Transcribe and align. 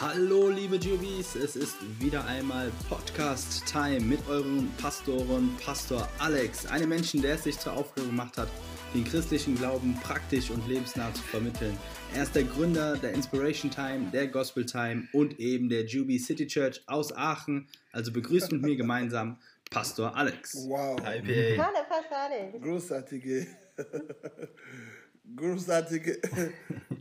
Hallo 0.00 0.48
liebe 0.48 0.78
GOBs, 0.78 1.34
es 1.34 1.56
ist 1.56 1.76
wieder 2.00 2.24
einmal 2.24 2.72
Podcast 2.88 3.66
Time 3.66 4.00
mit 4.00 4.26
eurem 4.30 4.70
Pastoren 4.80 5.54
Pastor 5.62 6.08
Alex, 6.18 6.64
einem 6.64 6.88
Menschen, 6.88 7.20
der 7.20 7.34
es 7.34 7.44
sich 7.44 7.58
zur 7.58 7.74
Aufgabe 7.74 8.06
gemacht 8.06 8.38
hat, 8.38 8.48
den 8.94 9.04
christlichen 9.04 9.56
Glauben 9.56 9.94
praktisch 10.02 10.50
und 10.50 10.66
lebensnah 10.66 11.12
zu 11.12 11.20
vermitteln. 11.20 11.76
Er 12.14 12.22
ist 12.22 12.34
der 12.34 12.44
Gründer 12.44 12.96
der 12.96 13.12
Inspiration 13.12 13.70
Time, 13.70 14.10
der 14.10 14.28
Gospel 14.28 14.64
Time 14.64 15.06
und 15.12 15.38
eben 15.38 15.68
der 15.68 15.84
Juby 15.84 16.18
City 16.18 16.46
Church 16.46 16.82
aus 16.86 17.14
Aachen. 17.14 17.68
Also 17.92 18.10
begrüßt 18.10 18.52
mit 18.52 18.62
mir 18.62 18.76
gemeinsam 18.76 19.38
Pastor 19.70 20.16
Alex. 20.16 20.66
Wow. 20.66 20.98
Hi. 21.04 21.20
Hallo, 21.58 21.84
Pastor 21.86 22.16
Alex. 22.16 22.62
Großartige, 22.62 23.46
großartige, 25.36 26.22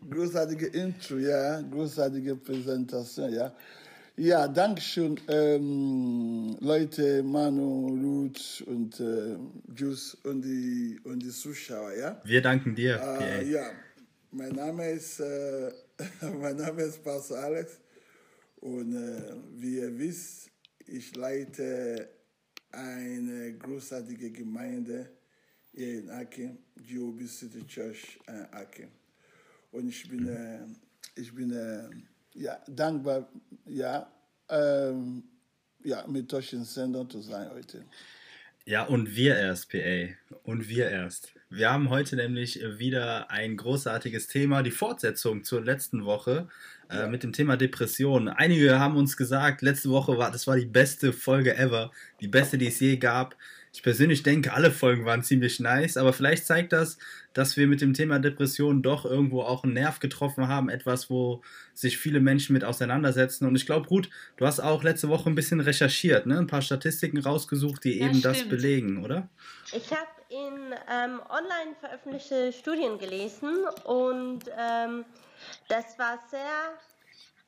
großartige 0.09 0.67
Intro, 0.67 1.17
ja, 1.17 1.61
großartige 1.61 2.35
Präsentation, 2.35 3.33
ja. 3.33 3.53
Ja, 4.17 4.47
danke 4.49 4.81
schön, 4.81 5.17
ähm, 5.29 6.57
Leute, 6.59 7.23
Manu, 7.23 7.87
Ruth 7.87 8.61
und 8.67 8.99
äh, 8.99 9.37
Jus 9.75 10.15
und 10.23 10.41
die, 10.41 10.99
und 11.05 11.19
die 11.23 11.29
Zuschauer, 11.29 11.93
ja. 11.93 12.21
Wir 12.25 12.41
danken 12.41 12.75
dir, 12.75 12.95
Äh, 12.95 12.99
PA. 12.99 13.41
ja, 13.43 13.71
mein 14.31 14.51
Name 14.55 14.91
ist, 14.91 15.19
äh, 15.21 15.71
mein 16.41 16.57
Name 16.57 16.81
ist 16.83 17.01
Pastor 17.03 17.37
Alex 17.37 17.79
und 18.57 18.93
äh, 18.93 19.35
wie 19.55 19.77
ihr 19.77 19.97
wisst, 19.97 20.49
ich 20.85 21.15
leite 21.15 22.09
eine 22.71 23.53
großartige 23.57 24.31
Gemeinde 24.31 25.09
hier 25.71 25.99
in 25.99 26.09
Aachen, 26.09 26.57
GOB 26.75 27.25
City 27.27 27.65
Church 27.65 28.19
äh, 28.27 28.31
Aachen. 28.55 28.98
Und 29.71 29.89
ich 29.89 30.09
bin, 30.09 30.27
äh, 30.27 30.59
ich 31.15 31.33
bin 31.33 31.51
äh, 31.51 31.89
ja, 32.33 32.57
dankbar, 32.67 33.29
ja, 33.65 34.11
ähm, 34.49 35.23
ja, 35.83 36.05
mit 36.07 36.33
euch 36.33 36.53
in 36.53 36.63
Sendung 36.63 37.09
zu 37.09 37.21
sein 37.21 37.49
heute. 37.51 37.85
Ja, 38.65 38.83
und 38.83 39.15
wir 39.15 39.35
erst, 39.35 39.71
PA. 39.71 40.09
Und 40.43 40.67
wir 40.67 40.89
erst. 40.89 41.33
Wir 41.49 41.71
haben 41.71 41.89
heute 41.89 42.15
nämlich 42.15 42.61
wieder 42.77 43.31
ein 43.31 43.57
großartiges 43.57 44.27
Thema, 44.27 44.61
die 44.61 44.69
Fortsetzung 44.69 45.43
zur 45.43 45.63
letzten 45.63 46.05
Woche 46.05 46.47
äh, 46.89 47.07
mit 47.07 47.23
dem 47.23 47.33
Thema 47.33 47.57
Depression. 47.57 48.27
Einige 48.27 48.79
haben 48.79 48.95
uns 48.97 49.17
gesagt, 49.17 49.63
letzte 49.63 49.89
Woche 49.89 50.17
war 50.19 50.29
das 50.31 50.45
war 50.45 50.57
die 50.57 50.67
beste 50.67 51.13
Folge 51.13 51.57
ever, 51.57 51.91
die 52.19 52.27
beste, 52.27 52.59
die 52.59 52.67
es 52.67 52.79
je 52.79 52.97
gab. 52.97 53.35
Ich 53.71 53.83
persönlich 53.83 54.23
denke, 54.23 54.53
alle 54.53 54.71
Folgen 54.71 55.05
waren 55.05 55.23
ziemlich 55.23 55.59
nice, 55.59 55.97
aber 55.97 56.11
vielleicht 56.11 56.45
zeigt 56.45 56.73
das, 56.73 56.97
dass 57.33 57.55
wir 57.55 57.67
mit 57.67 57.81
dem 57.81 57.93
Thema 57.93 58.19
Depression 58.19 58.81
doch 58.81 59.05
irgendwo 59.05 59.43
auch 59.43 59.63
einen 59.63 59.73
Nerv 59.73 59.99
getroffen 59.99 60.47
haben, 60.47 60.69
etwas, 60.69 61.09
wo 61.09 61.41
sich 61.73 61.97
viele 61.97 62.19
Menschen 62.19 62.53
mit 62.53 62.63
auseinandersetzen. 62.63 63.45
Und 63.45 63.55
ich 63.55 63.65
glaube, 63.65 63.87
Ruth, 63.89 64.09
du 64.37 64.45
hast 64.45 64.59
auch 64.59 64.83
letzte 64.83 65.09
Woche 65.09 65.29
ein 65.29 65.35
bisschen 65.35 65.59
recherchiert, 65.59 66.25
ne? 66.25 66.39
ein 66.39 66.47
paar 66.47 66.61
Statistiken 66.63 67.19
rausgesucht, 67.19 67.83
die 67.83 67.99
Das 67.99 68.09
eben 68.09 68.21
das 68.21 68.37
stimmt. 68.37 68.51
belegen, 68.51 69.05
oder? 69.05 69.29
Ich 69.71 69.91
habe 69.91 70.09
in 70.29 70.73
ähm, 70.91 71.19
online 71.29 71.75
veröffentlichte 71.79 72.51
Studien 72.53 72.97
gelesen 72.97 73.49
und 73.85 74.41
ähm, 74.57 75.05
das 75.67 75.97
war 75.97 76.19
sehr 76.29 76.73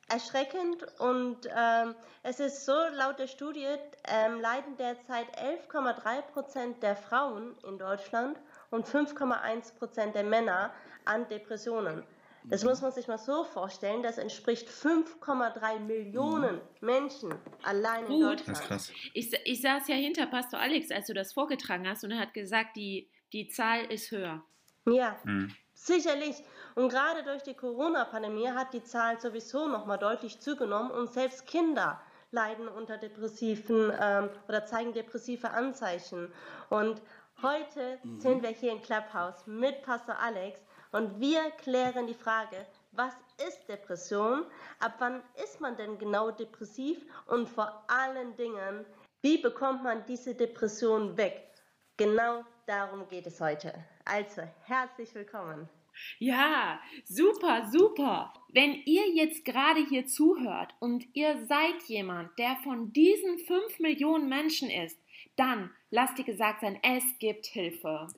erschreckend 0.08 0.84
und 0.98 1.38
ähm, 1.56 1.94
es 2.22 2.40
ist 2.40 2.66
so, 2.66 2.74
laut 2.92 3.18
der 3.18 3.26
Studie 3.26 3.66
ähm, 4.08 4.40
leiden 4.40 4.76
derzeit 4.76 5.26
11,3 5.38 6.22
Prozent 6.32 6.82
der 6.82 6.96
Frauen 6.96 7.56
in 7.66 7.78
Deutschland 7.78 8.38
und 8.70 8.86
5,1 8.86 9.78
Prozent 9.78 10.14
der 10.14 10.24
Männer 10.24 10.72
an 11.04 11.28
Depressionen. 11.28 12.04
Das 12.44 12.64
muss 12.64 12.82
man 12.82 12.90
sich 12.90 13.06
mal 13.06 13.18
so 13.18 13.44
vorstellen, 13.44 14.02
das 14.02 14.18
entspricht 14.18 14.68
5,3 14.68 15.78
Millionen 15.78 16.60
Menschen 16.80 17.32
allein 17.62 18.04
in 18.06 18.10
Gut. 18.10 18.22
Deutschland. 18.22 18.48
Das 18.48 18.60
ist 18.60 18.66
krass. 18.66 18.92
Ich, 19.14 19.32
ich 19.44 19.62
saß 19.62 19.86
ja 19.86 19.94
hinter 19.94 20.26
Pastor 20.26 20.58
Alex, 20.58 20.90
als 20.90 21.06
du 21.06 21.14
das 21.14 21.32
vorgetragen 21.32 21.88
hast, 21.88 22.02
und 22.02 22.10
er 22.10 22.18
hat 22.18 22.34
gesagt, 22.34 22.76
die, 22.76 23.08
die 23.32 23.46
Zahl 23.48 23.84
ist 23.84 24.10
höher. 24.10 24.44
Ja, 24.86 25.16
Mhm. 25.24 25.54
sicherlich. 25.74 26.34
Und 26.74 26.88
gerade 26.88 27.22
durch 27.22 27.42
die 27.42 27.54
Corona-Pandemie 27.54 28.48
hat 28.48 28.72
die 28.72 28.82
Zahl 28.82 29.20
sowieso 29.20 29.68
nochmal 29.68 29.98
deutlich 29.98 30.40
zugenommen 30.40 30.90
und 30.90 31.12
selbst 31.12 31.46
Kinder 31.46 32.00
leiden 32.30 32.66
unter 32.68 32.96
depressiven 32.96 33.92
ähm, 34.00 34.30
oder 34.48 34.64
zeigen 34.64 34.92
depressive 34.92 35.50
Anzeichen. 35.50 36.32
Und 36.70 37.02
heute 37.42 37.98
sind 38.18 38.42
wir 38.42 38.50
hier 38.50 38.72
in 38.72 38.80
Clubhouse 38.80 39.46
mit 39.46 39.82
Pastor 39.82 40.18
Alex 40.18 40.60
und 40.92 41.20
wir 41.20 41.50
klären 41.52 42.06
die 42.06 42.14
Frage, 42.14 42.66
was 42.92 43.14
ist 43.48 43.68
Depression? 43.68 44.44
Ab 44.80 44.94
wann 44.98 45.22
ist 45.42 45.60
man 45.60 45.76
denn 45.76 45.98
genau 45.98 46.30
depressiv? 46.30 47.04
Und 47.26 47.48
vor 47.48 47.84
allen 47.88 48.36
Dingen, 48.36 48.84
wie 49.22 49.38
bekommt 49.38 49.82
man 49.82 50.04
diese 50.06 50.34
Depression 50.34 51.16
weg? 51.16 51.50
Genau 51.96 52.44
darum 52.66 53.08
geht 53.08 53.26
es 53.26 53.40
heute. 53.40 53.72
Also, 54.04 54.42
herzlich 54.64 55.14
willkommen. 55.14 55.68
Ja, 56.18 56.80
super, 57.04 57.68
super. 57.70 58.32
Wenn 58.52 58.74
ihr 58.84 59.08
jetzt 59.14 59.44
gerade 59.44 59.86
hier 59.88 60.06
zuhört 60.06 60.74
und 60.80 61.06
ihr 61.14 61.46
seid 61.46 61.82
jemand, 61.86 62.38
der 62.38 62.56
von 62.62 62.92
diesen 62.92 63.38
5 63.38 63.78
Millionen 63.80 64.28
Menschen 64.28 64.70
ist, 64.70 64.98
dann 65.36 65.70
lasst 65.90 66.18
dir 66.18 66.24
gesagt 66.24 66.60
sein, 66.60 66.78
es 66.82 67.04
gibt 67.18 67.46
Hilfe. 67.46 68.08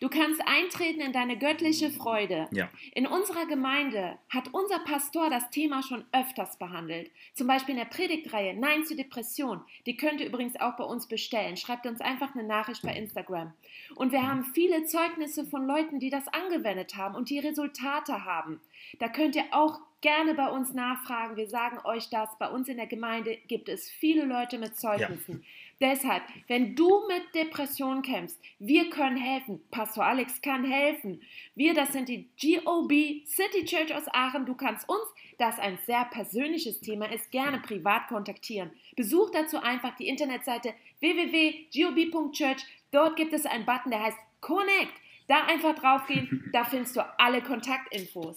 Du 0.00 0.08
kannst 0.08 0.40
eintreten 0.46 1.00
in 1.00 1.12
deine 1.12 1.38
göttliche 1.38 1.90
Freude. 1.90 2.48
Ja. 2.52 2.70
In 2.94 3.06
unserer 3.06 3.46
Gemeinde 3.46 4.18
hat 4.28 4.52
unser 4.52 4.78
Pastor 4.80 5.30
das 5.30 5.50
Thema 5.50 5.82
schon 5.82 6.04
öfters 6.12 6.58
behandelt. 6.58 7.10
Zum 7.34 7.46
Beispiel 7.46 7.74
in 7.74 7.80
der 7.80 7.86
Predigtreihe 7.86 8.54
Nein 8.54 8.84
zur 8.84 8.96
Depression. 8.96 9.62
Die 9.86 9.96
könnt 9.96 10.20
ihr 10.20 10.26
übrigens 10.26 10.56
auch 10.60 10.76
bei 10.76 10.84
uns 10.84 11.06
bestellen. 11.06 11.56
Schreibt 11.56 11.86
uns 11.86 12.00
einfach 12.00 12.34
eine 12.34 12.44
Nachricht 12.44 12.82
bei 12.82 12.94
Instagram. 12.94 13.52
Und 13.94 14.12
wir 14.12 14.26
haben 14.26 14.44
viele 14.44 14.84
Zeugnisse 14.84 15.44
von 15.44 15.66
Leuten, 15.66 15.98
die 15.98 16.10
das 16.10 16.28
angewendet 16.28 16.96
haben 16.96 17.14
und 17.14 17.30
die 17.30 17.38
Resultate 17.38 18.24
haben. 18.24 18.60
Da 18.98 19.08
könnt 19.08 19.36
ihr 19.36 19.44
auch 19.50 19.80
gerne 20.00 20.34
bei 20.34 20.48
uns 20.48 20.74
nachfragen. 20.74 21.36
Wir 21.36 21.48
sagen 21.48 21.78
euch 21.84 22.10
das. 22.10 22.36
Bei 22.38 22.48
uns 22.48 22.68
in 22.68 22.76
der 22.76 22.86
Gemeinde 22.86 23.38
gibt 23.48 23.70
es 23.70 23.90
viele 23.90 24.26
Leute 24.26 24.58
mit 24.58 24.76
Zeugnissen. 24.76 25.44
Deshalb, 25.80 26.22
wenn 26.46 26.76
du 26.76 27.06
mit 27.08 27.34
Depressionen 27.34 28.02
kämpfst, 28.02 28.40
wir 28.58 28.90
können 28.90 29.16
helfen. 29.16 29.60
Pastor 29.70 30.04
Alex 30.04 30.40
kann 30.40 30.64
helfen. 30.64 31.20
Wir, 31.54 31.74
das 31.74 31.92
sind 31.92 32.08
die 32.08 32.28
GOB 32.40 33.26
City 33.26 33.64
Church 33.64 33.94
aus 33.94 34.04
Aachen. 34.12 34.46
Du 34.46 34.54
kannst 34.54 34.88
uns, 34.88 35.02
das 35.38 35.58
ein 35.58 35.78
sehr 35.84 36.04
persönliches 36.06 36.80
Thema 36.80 37.10
ist, 37.12 37.30
gerne 37.30 37.58
privat 37.58 38.06
kontaktieren. 38.08 38.70
Besuch 38.96 39.30
dazu 39.30 39.58
einfach 39.58 39.96
die 39.96 40.08
Internetseite 40.08 40.74
www.gob.church. 41.00 42.64
Dort 42.92 43.16
gibt 43.16 43.32
es 43.32 43.44
einen 43.46 43.66
Button, 43.66 43.90
der 43.90 44.04
heißt 44.04 44.18
Connect. 44.40 45.03
Da 45.26 45.46
einfach 45.46 45.74
draufgehen, 45.74 46.44
da 46.52 46.64
findest 46.64 46.96
du 46.96 47.00
alle 47.18 47.42
Kontaktinfos. 47.42 48.36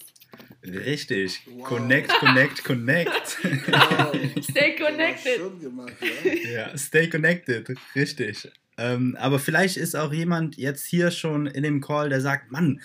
Richtig. 0.64 1.42
Wow. 1.48 1.64
Connect, 1.64 2.10
connect, 2.20 2.64
connect. 2.64 3.38
Wow. 3.44 4.16
Stay 4.42 4.76
connected. 4.76 5.38
Schon 5.38 5.60
gemacht, 5.60 5.94
ja. 6.24 6.52
ja, 6.52 6.78
stay 6.78 7.10
connected. 7.10 7.74
Richtig. 7.96 8.52
Ähm, 8.78 9.16
aber 9.20 9.40
vielleicht 9.40 9.78
ist 9.78 9.96
auch 9.96 10.14
jemand 10.14 10.58
jetzt 10.58 10.86
hier 10.86 11.12
schon 11.12 11.48
in 11.48 11.64
dem 11.64 11.82
Call, 11.82 12.10
der 12.10 12.22
sagt, 12.22 12.52
Mann, 12.52 12.82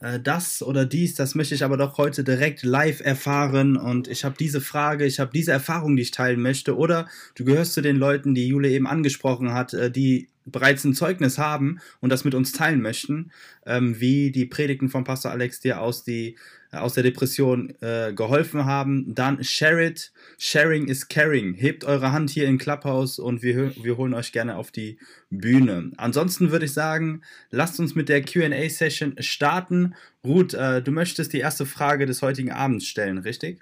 äh, 0.00 0.20
das 0.20 0.62
oder 0.62 0.84
dies, 0.84 1.14
das 1.14 1.34
möchte 1.34 1.54
ich 1.54 1.64
aber 1.64 1.76
doch 1.76 1.96
heute 1.96 2.24
direkt 2.24 2.62
live 2.62 3.00
erfahren 3.00 3.76
und 3.76 4.08
ich 4.08 4.24
habe 4.24 4.36
diese 4.38 4.60
Frage, 4.60 5.04
ich 5.04 5.20
habe 5.20 5.30
diese 5.32 5.52
Erfahrung, 5.52 5.96
die 5.96 6.02
ich 6.02 6.10
teilen 6.10 6.40
möchte. 6.40 6.76
Oder 6.76 7.08
du 7.34 7.44
gehörst 7.44 7.72
zu 7.72 7.80
den 7.80 7.96
Leuten, 7.96 8.34
die 8.34 8.48
Jule 8.48 8.68
eben 8.68 8.86
angesprochen 8.86 9.52
hat, 9.52 9.74
äh, 9.74 9.90
die 9.90 10.28
bereits 10.44 10.84
ein 10.84 10.94
Zeugnis 10.94 11.38
haben 11.38 11.80
und 12.00 12.10
das 12.10 12.24
mit 12.24 12.34
uns 12.34 12.52
teilen 12.52 12.80
möchten, 12.80 13.30
ähm, 13.66 14.00
wie 14.00 14.30
die 14.30 14.46
Predigten 14.46 14.88
von 14.88 15.04
Pastor 15.04 15.30
Alex 15.30 15.60
dir 15.60 15.80
aus, 15.80 16.04
die, 16.04 16.36
äh, 16.72 16.78
aus 16.78 16.94
der 16.94 17.02
Depression 17.02 17.74
äh, 17.80 18.12
geholfen 18.14 18.64
haben, 18.64 19.14
dann 19.14 19.42
share 19.44 19.84
it. 19.84 20.12
Sharing 20.38 20.88
is 20.88 21.08
caring. 21.08 21.54
Hebt 21.54 21.84
eure 21.84 22.12
Hand 22.12 22.30
hier 22.30 22.48
in 22.48 22.58
Clubhouse 22.58 23.18
und 23.18 23.42
wir, 23.42 23.74
wir 23.76 23.96
holen 23.96 24.14
euch 24.14 24.32
gerne 24.32 24.56
auf 24.56 24.70
die 24.70 24.98
Bühne. 25.30 25.92
Ansonsten 25.96 26.50
würde 26.50 26.64
ich 26.64 26.72
sagen, 26.72 27.22
lasst 27.50 27.78
uns 27.78 27.94
mit 27.94 28.08
der 28.08 28.22
QA-Session 28.22 29.16
starten. 29.18 29.94
Ruth, 30.24 30.54
äh, 30.54 30.82
du 30.82 30.90
möchtest 30.90 31.32
die 31.32 31.40
erste 31.40 31.66
Frage 31.66 32.06
des 32.06 32.22
heutigen 32.22 32.52
Abends 32.52 32.86
stellen, 32.86 33.18
richtig? 33.18 33.60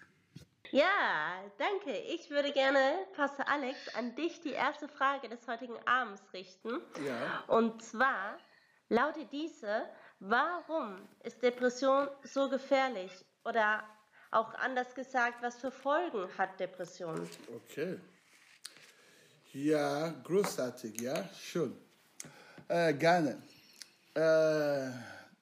Ja, 0.73 1.43
danke. 1.59 1.97
Ich 1.99 2.31
würde 2.31 2.53
gerne, 2.53 3.07
Pastor 3.17 3.49
Alex, 3.49 3.95
an 3.95 4.15
dich 4.15 4.41
die 4.41 4.53
erste 4.53 4.89
Frage 4.89 5.29
des 5.29 5.47
heutigen 5.49 5.77
Abends 5.85 6.23
richten. 6.33 6.81
Ja. 7.05 7.43
Und 7.49 7.83
zwar 7.83 8.39
lautet 8.89 9.33
diese, 9.33 9.87
warum 10.21 11.09
ist 11.25 11.43
Depression 11.43 12.09
so 12.23 12.49
gefährlich? 12.49 13.11
Oder 13.45 13.83
auch 14.31 14.55
anders 14.55 14.95
gesagt, 14.95 15.43
was 15.43 15.57
für 15.57 15.73
Folgen 15.73 16.29
hat 16.39 16.61
Depression? 16.61 17.29
Okay. 17.65 17.99
Ja, 19.53 20.11
großartig, 20.23 21.01
ja, 21.01 21.29
schön. 21.35 21.77
Äh, 22.69 22.95
gerne. 22.95 23.43
Äh, 24.15 24.91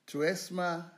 zuerst 0.06 0.50
mal 0.52 0.90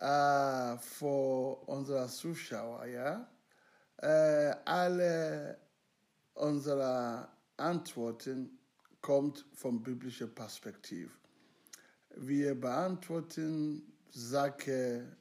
äh, 0.00 0.78
für 0.78 1.58
unsere 1.66 2.08
Zuschauer, 2.08 2.86
ja. 2.86 3.28
Äh, 3.98 4.54
alle 4.64 5.58
unsere 6.34 7.28
Antworten 7.56 8.58
kommt 9.00 9.44
vom 9.52 9.82
biblischen 9.82 10.34
Perspektiv. 10.34 11.18
Wir 12.16 12.58
beantworten 12.58 13.82
Sachen 14.10 15.16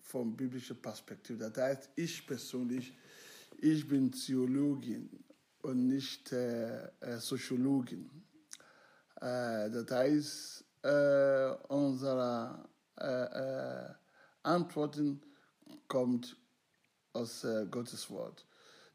vom 0.00 0.34
biblischen 0.34 0.80
Perspektiv. 0.80 1.38
Das 1.38 1.56
heißt, 1.56 1.90
ich 1.94 2.26
persönlich, 2.26 2.96
ich 3.58 3.86
bin 3.86 4.10
Theologin 4.10 5.10
und 5.62 5.88
nicht 5.88 6.32
äh, 6.32 6.86
äh 7.00 7.18
Soziologin. 7.18 8.10
Äh, 9.16 9.70
das 9.70 9.90
heißt, 9.90 10.64
äh, 10.82 11.50
unsere 11.68 12.68
Antworten 14.42 15.22
kommt 15.88 16.36
aus 17.12 17.46
Gottes 17.70 18.08
Wort. 18.10 18.46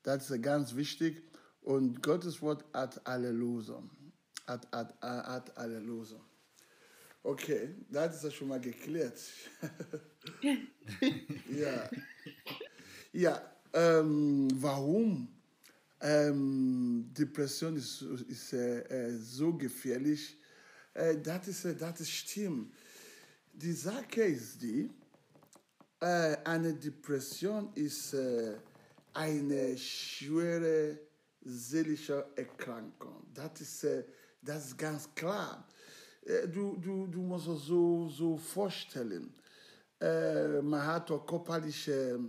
Das 0.03 0.29
ist 0.29 0.41
ganz 0.41 0.75
wichtig 0.75 1.23
und 1.61 2.01
Gottes 2.01 2.41
Wort 2.41 2.65
hat 2.73 3.05
alle 3.05 3.31
Lösungen. 3.31 3.89
Hat, 4.45 4.67
hat, 4.71 4.95
hat 5.01 5.57
alle 5.57 5.79
Lösungen. 5.79 6.23
Okay, 7.23 7.75
das 7.89 8.15
ist 8.15 8.23
ja 8.23 8.31
schon 8.31 8.47
mal 8.47 8.61
geklärt. 8.61 9.19
ja. 11.51 11.89
Ja, 13.11 13.41
ähm, 13.73 14.47
warum 14.53 15.27
ähm, 15.99 17.09
Depression 17.17 17.75
ist, 17.75 18.01
ist 18.01 18.53
äh, 18.53 18.79
äh, 18.83 19.17
so 19.17 19.53
gefährlich? 19.53 20.37
Äh, 20.93 21.17
das, 21.17 21.47
ist, 21.49 21.65
äh, 21.65 21.75
das 21.75 21.99
ist 21.99 22.11
stimmt. 22.11 22.73
Die 23.53 23.73
Sache 23.73 24.21
ist 24.21 24.61
die, 24.61 24.83
äh, 24.83 24.89
eine 25.99 26.73
Depression 26.73 27.71
ist 27.73 28.13
äh, 28.13 28.55
eine 29.13 29.77
schwere 29.77 30.99
seelische 31.41 32.25
Erkrankung. 32.35 33.25
Das 33.33 33.61
ist, 33.61 33.87
das 34.41 34.67
ist 34.67 34.77
ganz 34.77 35.13
klar. 35.15 35.67
Du, 36.53 36.75
du, 36.77 37.07
du 37.07 37.21
musst 37.21 37.47
es 37.47 37.61
so, 37.61 38.09
so 38.09 38.35
vorstellen. 38.35 39.33
Man 39.99 40.85
hat 40.85 41.09
eine 41.09 41.21
körperliche 41.21 42.19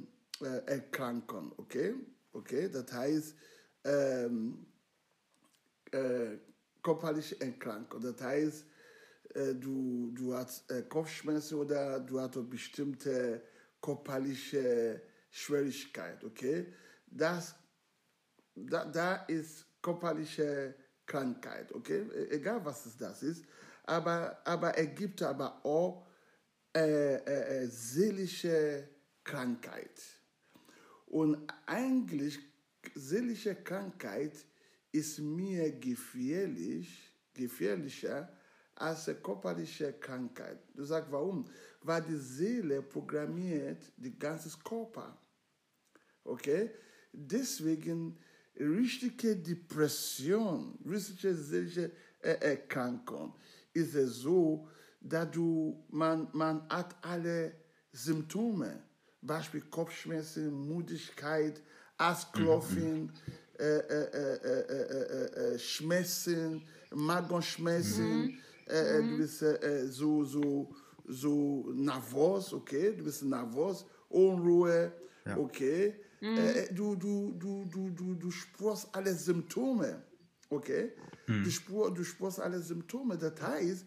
Erkrankung, 0.67 1.53
okay? 1.57 1.95
okay? 2.33 2.69
Das 2.69 2.93
heißt, 2.93 3.35
ähm, 3.85 4.67
äh, 5.91 6.39
körperliche 6.83 7.41
Erkrankung. 7.41 8.01
Das 8.01 8.21
heißt, 8.21 8.65
äh, 9.35 9.55
du, 9.55 10.13
du 10.15 10.35
hast 10.35 10.71
äh, 10.71 10.83
Kopfschmerzen 10.83 11.59
oder 11.59 12.01
du 12.01 12.21
hast 12.21 12.49
bestimmte 12.49 13.43
körperliche 13.81 15.03
Schwierigkeit, 15.31 16.25
okay? 16.25 16.73
Das, 17.07 17.55
da, 18.55 18.85
da 18.85 19.17
ist 19.27 19.67
körperliche 19.83 20.75
Krankheit, 21.07 21.73
okay? 21.73 22.07
E, 22.15 22.37
egal 22.37 22.65
was 22.65 22.87
es 22.87 22.97
das 22.97 23.23
ist. 23.23 23.45
Aber, 23.85 24.39
aber 24.45 24.77
es 24.77 24.95
gibt 24.95 25.23
aber 25.23 25.65
auch 25.65 26.07
äh, 26.75 27.15
äh, 27.17 27.65
äh 27.65 27.67
seelische 27.67 28.89
Krankheit. 29.25 30.01
Und 31.07 31.51
eigentlich, 31.67 32.39
seelische 32.95 33.55
Krankheit 33.55 34.33
ist 34.93 35.19
mir 35.19 35.73
gefährlich, 35.79 37.15
gefährlicher 37.33 38.31
als 38.75 39.11
körperliche 39.23 39.95
Krankheit. 39.95 40.59
Du 40.75 40.85
sagst, 40.85 41.11
warum? 41.11 41.49
Weil 41.81 42.03
die 42.03 42.17
Seele 42.17 42.83
programmiert 42.83 43.93
die 43.97 44.19
ganze 44.19 44.51
Körper. 44.59 45.17
Okay? 46.25 46.71
Deswegen 47.13 48.19
richtige 48.59 49.37
Depression, 49.37 50.79
richtige 50.85 51.35
seelische 51.35 51.91
Erkrankung 52.21 53.35
ist 53.73 53.95
es 53.95 54.17
so, 54.17 54.69
dass 55.01 55.31
du, 55.31 55.85
man, 55.91 56.29
man 56.33 56.69
hat 56.69 56.97
alle 57.03 57.53
Symptome, 57.93 58.83
Beispiel 59.23 59.63
Kopfschmerzen, 59.63 60.69
Müdigkeit, 60.69 61.63
Askloffen, 61.97 63.03
mhm. 63.03 63.13
äh, 63.59 63.79
äh, 63.79 64.35
äh, 65.55 65.59
Schmerzen, 65.59 66.63
Magenschmerzen, 66.93 68.39
mhm. 68.67 69.17
bist 69.19 69.45
so, 69.91 70.25
so, 70.25 70.75
so 71.09 71.71
nervös, 71.75 72.53
okay, 72.53 72.95
du 72.97 73.05
bist 73.05 73.23
nervös, 73.23 73.85
Unruhe, 74.09 74.93
ja. 75.25 75.37
okay, 75.37 75.95
mhm. 76.21 76.75
du, 76.75 76.97
du, 76.97 77.33
du, 77.33 77.65
du, 77.65 77.91
du, 77.91 78.15
du 78.15 78.31
spürst 78.31 78.89
alle 78.93 79.15
Symptome, 79.15 80.03
okay, 80.51 80.93
mhm. 81.27 81.45
du, 81.45 81.51
spür, 81.51 81.91
du 81.91 82.05
spürst 82.05 82.41
alle 82.41 82.61
Symptome, 82.61 83.17
das 83.17 83.41
heißt, 83.41 83.87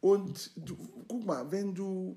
und 0.00 0.50
du, 0.56 0.76
guck 1.06 1.24
mal, 1.26 1.50
wenn 1.50 1.74
du 1.74 2.16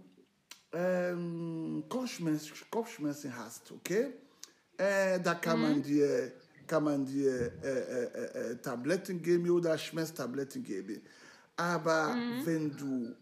ähm, 0.71 1.83
Kopfschmerzen, 1.89 2.53
Kopfschmerzen 2.69 3.35
hast, 3.37 3.71
okay, 3.71 4.13
äh, 4.77 5.19
da 5.19 5.35
kann 5.35 5.59
mhm. 5.59 5.63
man 5.63 5.83
dir, 5.83 6.31
kann 6.65 6.83
man 6.83 7.05
dir 7.05 7.51
äh, 7.61 7.67
äh, 7.67 8.51
äh, 8.51 8.55
Tabletten 8.57 9.21
geben 9.21 9.49
oder 9.49 9.77
Schmerztabletten 9.77 10.63
geben. 10.63 11.01
Aber 11.55 12.15
mhm. 12.15 12.45
wenn 12.45 12.77
du 12.77 13.15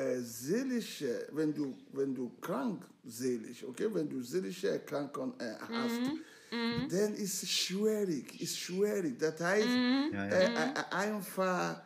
äh, 0.00 0.20
seelische, 0.20 1.26
wenn 1.32 1.52
du, 1.52 1.76
wenn 1.92 2.14
du 2.14 2.30
krank 2.40 2.84
seelisch, 3.04 3.64
okay, 3.64 3.88
wenn 3.92 4.08
du 4.08 4.22
seelische 4.22 4.70
Erkrankungen 4.70 5.38
äh, 5.38 5.54
hast, 5.60 6.00
mhm. 6.00 6.58
mhm. 6.58 6.88
dann 6.88 7.14
ist 7.14 7.42
es 7.42 7.50
schwierig, 7.50 8.40
ist 8.40 8.58
schwierig. 8.58 9.18
Das 9.18 9.40
heißt, 9.40 9.66
mhm. 9.66 10.10
ja, 10.12 10.26
ja. 10.26 10.86
einfach 10.90 11.82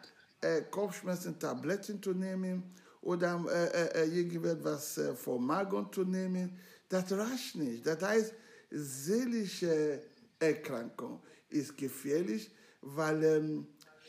Kopfschmerzen 0.70 1.38
Tabletten 1.38 2.02
zu 2.02 2.12
nehmen 2.12 2.62
oder 3.00 3.42
äh, 3.48 4.02
äh, 4.02 4.18
irgendetwas 4.18 4.98
äh, 4.98 5.14
vom 5.14 5.46
Magen 5.46 5.88
zu 5.92 6.04
nehmen, 6.04 6.58
das 6.88 7.10
reicht 7.12 7.56
nicht. 7.56 7.86
Das 7.86 8.00
heißt, 8.02 8.34
seelische 8.70 10.02
Erkrankung 10.38 11.22
ist 11.48 11.76
gefährlich, 11.76 12.50
weil 12.80 13.24
ähm, 13.24 13.66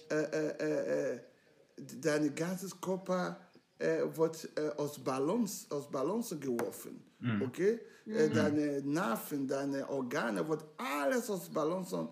äh, 0.09 0.15
äh, 0.15 1.13
äh 1.13 1.19
dein 1.99 2.33
ganzes 2.33 2.79
Körper 2.79 3.37
äh, 3.79 4.03
wird 4.15 4.49
äh, 4.55 4.69
aus, 4.77 5.03
Balance, 5.03 5.67
aus 5.69 5.89
Balance 5.89 6.37
geworfen. 6.37 7.03
Mhm. 7.19 7.41
Okay? 7.43 7.79
Mhm. 8.05 8.33
deine 8.33 8.81
Nerven, 8.81 9.47
deine 9.47 9.89
Organe 9.89 10.47
wird 10.47 10.63
alles 10.77 11.29
aus 11.29 11.49
Balance 11.49 12.07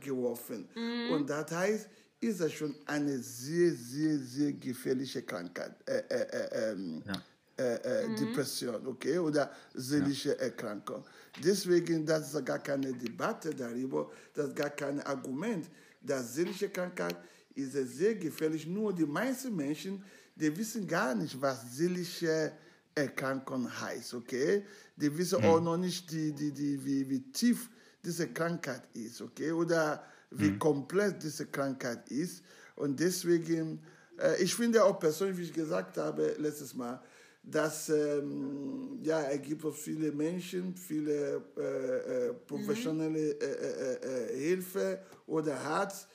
geworfen. 0.00 0.66
Mhm. 0.74 1.12
Und 1.12 1.28
das 1.28 1.50
heißt, 1.50 1.88
ist 2.20 2.40
das 2.40 2.52
schon 2.52 2.74
eine 2.86 3.18
sehr, 3.18 3.72
sehr, 3.72 4.18
sehr 4.18 4.52
gefährliche 4.52 5.22
Krankheit. 5.22 5.76
Äh, 5.86 5.98
äh, 6.08 6.22
äh, 6.22 6.72
ähm, 6.72 7.02
ja. 7.06 7.22
Äh, 7.58 8.04
äh, 8.04 8.08
mhm. 8.08 8.16
Depression, 8.16 8.86
okay, 8.86 9.18
oder 9.18 9.50
seelische 9.72 10.30
ja. 10.30 10.34
Erkrankung. 10.34 11.02
Deswegen, 11.42 12.04
das 12.04 12.34
ist 12.34 12.44
gar 12.44 12.58
keine 12.58 12.92
Debatte 12.92 13.54
darüber, 13.54 14.10
das 14.34 14.48
ist 14.48 14.56
gar 14.56 14.70
kein 14.70 15.00
Argument. 15.00 15.70
Das 16.02 16.34
seelische 16.34 16.68
Krankheit 16.68 17.16
ist 17.54 17.72
sehr 17.72 18.14
gefährlich. 18.14 18.66
Nur 18.66 18.92
die 18.92 19.06
meisten 19.06 19.56
Menschen, 19.56 20.04
die 20.36 20.56
wissen 20.56 20.86
gar 20.86 21.14
nicht, 21.14 21.40
was 21.40 21.76
seelische 21.76 22.52
Erkrankung 22.94 23.68
heißt, 23.80 24.14
okay? 24.14 24.64
Die 24.96 25.16
wissen 25.16 25.40
mhm. 25.40 25.46
auch 25.46 25.60
noch 25.60 25.76
nicht, 25.76 26.10
die, 26.10 26.32
die, 26.32 26.52
die, 26.52 26.82
wie, 26.84 27.08
wie 27.08 27.20
tief 27.32 27.68
diese 28.04 28.28
Krankheit 28.28 28.82
ist, 28.94 29.20
okay? 29.20 29.50
Oder 29.52 30.04
wie 30.30 30.50
mhm. 30.50 30.58
komplex 30.58 31.18
diese 31.22 31.46
Krankheit 31.46 32.08
ist. 32.10 32.42
Und 32.76 33.00
deswegen, 33.00 33.82
äh, 34.18 34.42
ich 34.42 34.54
finde 34.54 34.84
auch 34.84 34.98
persönlich, 34.98 35.38
wie 35.38 35.42
ich 35.44 35.52
gesagt 35.52 35.96
habe 35.96 36.36
letztes 36.38 36.74
Mal, 36.74 37.00
dass 37.42 37.88
ähm, 37.88 38.98
ja, 39.02 39.22
es 39.22 39.40
gibt 39.40 39.64
auch 39.64 39.74
viele 39.74 40.10
Menschen, 40.10 40.74
viele 40.74 41.42
äh, 41.56 42.28
äh, 42.28 42.34
professionelle 42.46 43.34
mhm. 43.34 43.40
Äh, 43.40 43.44
äh, 43.44 44.34
äh, 44.34 44.38
Hilfe 44.38 45.00
oder 45.26 45.62
hat, 45.62 46.08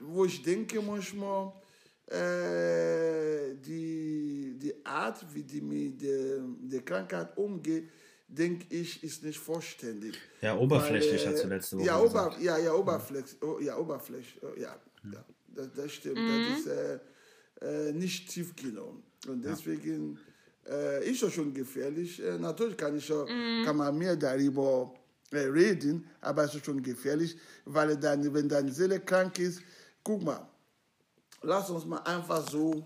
wo 0.00 0.24
ich 0.24 0.40
denke 0.42 0.80
manchmal, 0.80 1.52
die, 2.10 4.56
die 4.58 4.74
Art, 4.84 5.24
wie 5.34 5.42
die 5.42 5.60
mit 5.60 6.00
der, 6.00 6.40
der 6.60 6.82
Krankheit 6.82 7.36
umgeht, 7.36 7.90
denke 8.28 8.66
ich, 8.70 9.02
ist 9.02 9.24
nicht 9.24 9.38
vollständig. 9.38 10.14
Ja, 10.40 10.56
oberflächlich 10.56 11.26
hat 11.26 11.42
du 11.42 11.48
letzte 11.48 11.78
Woche 11.78 11.86
ja, 11.86 12.00
Ober, 12.00 12.36
ja, 12.40 12.58
ja, 12.58 12.74
Oberfläch, 12.74 13.36
oh, 13.40 13.58
ja, 13.60 13.76
Oberfläch, 13.76 14.38
oh, 14.42 14.58
ja, 14.58 14.76
ja, 15.12 15.24
das, 15.48 15.68
das 15.74 15.92
stimmt. 15.92 16.18
Mhm. 16.18 16.46
Das 16.50 16.60
ist 16.60 16.66
äh, 16.66 16.98
äh, 17.60 17.92
nicht 17.92 18.28
tief 18.28 18.54
genug. 18.54 19.02
Und 19.26 19.44
deswegen 19.44 20.18
ja. 20.66 20.72
äh, 20.72 21.10
ist 21.10 21.22
das 21.22 21.32
schon 21.32 21.52
gefährlich. 21.52 22.22
Äh, 22.22 22.38
natürlich 22.38 22.76
kann, 22.76 22.96
ich, 22.96 23.08
mhm. 23.08 23.64
kann 23.64 23.76
man 23.76 23.96
mehr 23.96 24.16
darüber 24.16 24.94
äh, 25.32 25.38
reden, 25.38 26.06
aber 26.20 26.44
es 26.44 26.54
ist 26.54 26.66
schon 26.66 26.82
gefährlich, 26.82 27.36
weil 27.64 27.96
dann, 27.96 28.32
wenn 28.32 28.48
deine 28.48 28.72
Seele 28.72 29.00
krank 29.00 29.38
ist, 29.38 29.62
guck 30.04 30.22
mal, 30.22 30.46
lass 31.42 31.70
uns 31.70 31.84
mal 31.84 31.98
einfach 31.98 32.48
so 32.50 32.82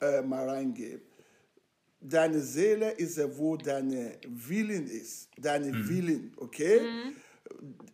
äh, 0.00 0.22
mal 0.22 0.48
reingehen 0.48 1.00
deine 2.00 2.40
Seele 2.40 2.90
ist, 2.92 3.18
wo 3.36 3.56
deine 3.56 4.18
Willen 4.26 4.86
ist. 4.88 5.28
Deine 5.38 5.72
mhm. 5.72 5.88
Willen, 5.88 6.32
okay? 6.36 6.80
Mhm. 6.80 7.16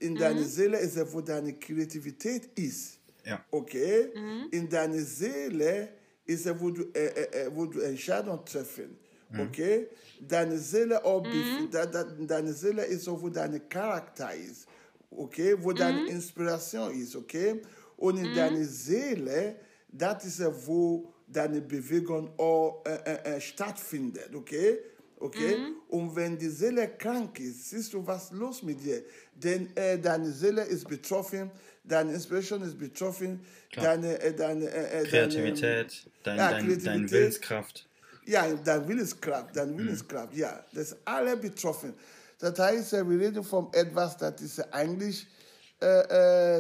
In 0.01 0.15
deiner 0.17 0.45
Seele 0.45 0.79
ist 0.79 0.97
es, 0.97 1.13
wo 1.13 1.21
deine 1.21 1.55
Kreativität 1.55 2.47
ist. 2.59 2.99
Ja. 3.25 3.45
Okay? 3.51 4.09
In 4.51 4.69
deiner 4.69 5.01
Seele 5.01 5.89
ist 6.25 6.47
es, 6.47 6.61
wo 6.61 6.71
du, 6.71 6.83
äh, 6.95 7.07
äh, 7.07 7.47
äh, 7.47 7.51
wo 7.55 7.67
du 7.67 7.81
Entscheidungen 7.81 8.45
treffen. 8.45 8.99
Okay? 9.39 9.89
Deine 10.21 10.59
Seele, 10.59 11.03
auch 11.05 11.25
bef- 11.25 11.71
da, 11.71 11.87
da, 11.87 12.05
deine 12.05 12.53
Seele 12.53 12.85
ist 12.85 13.09
auch, 13.09 13.21
wo 13.23 13.29
dein 13.29 13.67
Charakter 13.69 14.35
ist. 14.35 14.67
Okay? 15.11 15.57
Wo 15.59 15.73
deine 15.73 16.07
Inspiration 16.07 16.93
ist. 17.01 17.15
Okay? 17.17 17.63
Und 17.97 18.19
in 18.19 18.35
deiner 18.35 18.65
Seele, 18.65 19.57
das 19.93 20.25
ist 20.25 20.43
wo 20.67 21.13
deine 21.27 21.61
Bewegung 21.61 22.31
auch 22.39 22.83
äh, 22.85 22.95
äh, 23.05 23.37
äh, 23.37 23.41
stattfindet. 23.41 24.35
Okay? 24.35 24.79
Okay? 25.19 25.57
Und 25.89 26.17
wenn 26.17 26.37
die 26.37 26.49
Seele 26.49 26.89
krank 26.89 27.39
ist, 27.39 27.71
siehst 27.71 27.93
du, 27.93 28.05
was 28.05 28.33
los 28.33 28.63
mit 28.63 28.83
dir? 28.83 29.03
Denn 29.35 29.75
äh, 29.77 29.99
deine 29.99 30.31
Seele 30.33 30.63
ist 30.63 30.89
betroffen, 30.89 31.51
deine 31.85 32.13
Inspiration 32.13 32.63
ist 32.63 32.77
betroffen, 32.79 33.41
deine, 33.75 34.21
äh, 34.21 34.35
deine, 34.35 34.67
äh, 34.67 35.03
äh, 35.03 35.05
Kreativität, 35.05 36.11
dein, 36.25 36.37
Ja, 36.39 36.51
dein, 36.51 36.67
Kreativität. 36.67 36.87
dein 36.87 37.11
Willenskraft. 37.11 37.89
ja, 38.27 38.53
dein 38.65 38.89
Willenskraft, 38.89 39.57
dein 39.57 39.79
Willenskraft, 39.79 40.35
ja, 40.35 40.65
das 40.73 40.93
ist 40.93 40.97
alle 41.05 41.37
betroffen. 41.37 41.95
Das 42.39 42.59
heißt, 42.59 42.95
äh, 42.95 43.09
wir 43.09 43.21
reden 43.21 43.45
von 43.45 43.73
etwas, 43.73 44.17
das 44.17 44.41
ist 44.41 44.61
eigentlich 44.73 45.27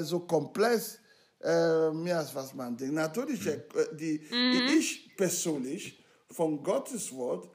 so 0.03 0.19
komplex, 0.19 0.99
äh, 1.42 1.90
mehr 1.90 2.18
als 2.18 2.34
was 2.34 2.54
man 2.54 2.76
denkt. 2.76 2.94
Natürlich, 2.94 3.46
äh, 3.46 3.61
die, 3.92 4.18
die 4.18 4.78
ich 4.78 5.16
persönlich 5.16 6.02
von 6.30 6.62
Gottes 6.62 7.12
Wort, 7.14 7.49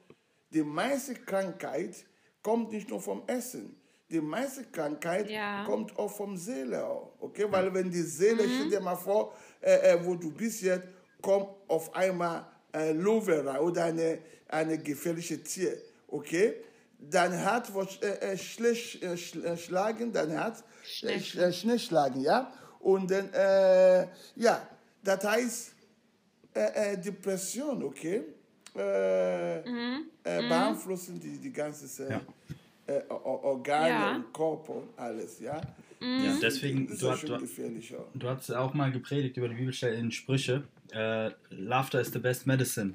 die 0.51 0.63
meiste 0.63 1.13
Krankheit 1.15 1.95
kommt 2.41 2.71
nicht 2.71 2.89
nur 2.89 3.01
vom 3.01 3.23
Essen. 3.27 3.75
Die 4.09 4.21
meiste 4.21 4.63
Krankheit 4.65 5.29
Ja. 5.29 5.65
kommt 5.65 5.97
auch 5.97 6.09
vom 6.09 6.37
Seele. 6.37 6.85
Auch, 6.85 7.11
okay? 7.19 7.45
Weil 7.49 7.73
wenn 7.73 7.91
die 7.91 8.01
Seele, 8.03 8.43
stell 8.47 8.69
dir 8.69 8.79
mal 8.79 8.95
vor, 8.95 9.33
äh, 9.61 9.91
äh, 9.93 10.05
wo 10.05 10.15
du 10.15 10.31
bist 10.31 10.61
jetzt, 10.61 10.87
kommt 11.21 11.49
auf 11.67 11.93
einmal 11.93 12.45
äh, 12.73 12.93
Lovera 12.93 13.59
oder 13.59 13.85
eine, 13.85 14.19
eine 14.47 14.77
gefährliche 14.77 15.43
Tier. 15.43 15.77
Okay? 16.07 16.53
Dein 16.99 17.33
Herz 17.33 17.73
wird 17.73 18.01
äh, 18.01 18.31
äh, 18.31 18.37
schlecht 18.37 19.03
äh, 19.03 19.17
schl 19.17 19.43
äh, 19.45 19.57
schlagen, 19.57 20.11
dein 20.13 20.29
Herz 20.29 20.63
äh, 21.03 21.19
sch 21.19 21.35
äh, 21.35 21.51
schnell 21.51 21.79
schlagen, 21.79 22.21
ja? 22.21 22.51
Und 22.79 23.09
dann, 23.11 23.31
äh, 23.33 24.07
ja, 24.35 24.67
das 25.03 25.23
heißt, 25.23 25.73
äh, 26.53 26.93
äh, 26.93 26.97
Depression, 26.97 27.83
okay, 27.83 28.21
äh, 28.75 29.59
äh, 29.59 29.63
beeinflussen 30.23 31.19
die, 31.19 31.37
die 31.37 31.51
ganze 31.51 32.07
äh, 32.07 32.19
äh, 32.93 33.01
Or- 33.09 33.43
Organe 33.43 33.89
Ja. 33.89 34.15
und 34.15 34.33
Körper 34.33 34.75
und 34.75 34.89
alles, 34.97 35.39
ja. 35.39 35.59
Ja, 35.99 36.37
deswegen, 36.39 36.85
du, 36.87 36.93
ja 36.93 37.11
hast- 37.11 37.21
schon 37.27 37.39
du, 37.39 38.19
du 38.19 38.29
hast 38.29 38.51
auch 38.51 38.73
mal 38.75 38.91
gepredigt 38.91 39.35
über 39.37 39.49
die 39.49 39.55
Bibelstelle 39.55 39.95
in 39.95 40.11
Sprüche. 40.11 40.63
Äh, 40.93 41.31
Laughter 41.49 41.99
is 41.99 42.11
the 42.13 42.19
best 42.19 42.45
medicine. 42.45 42.93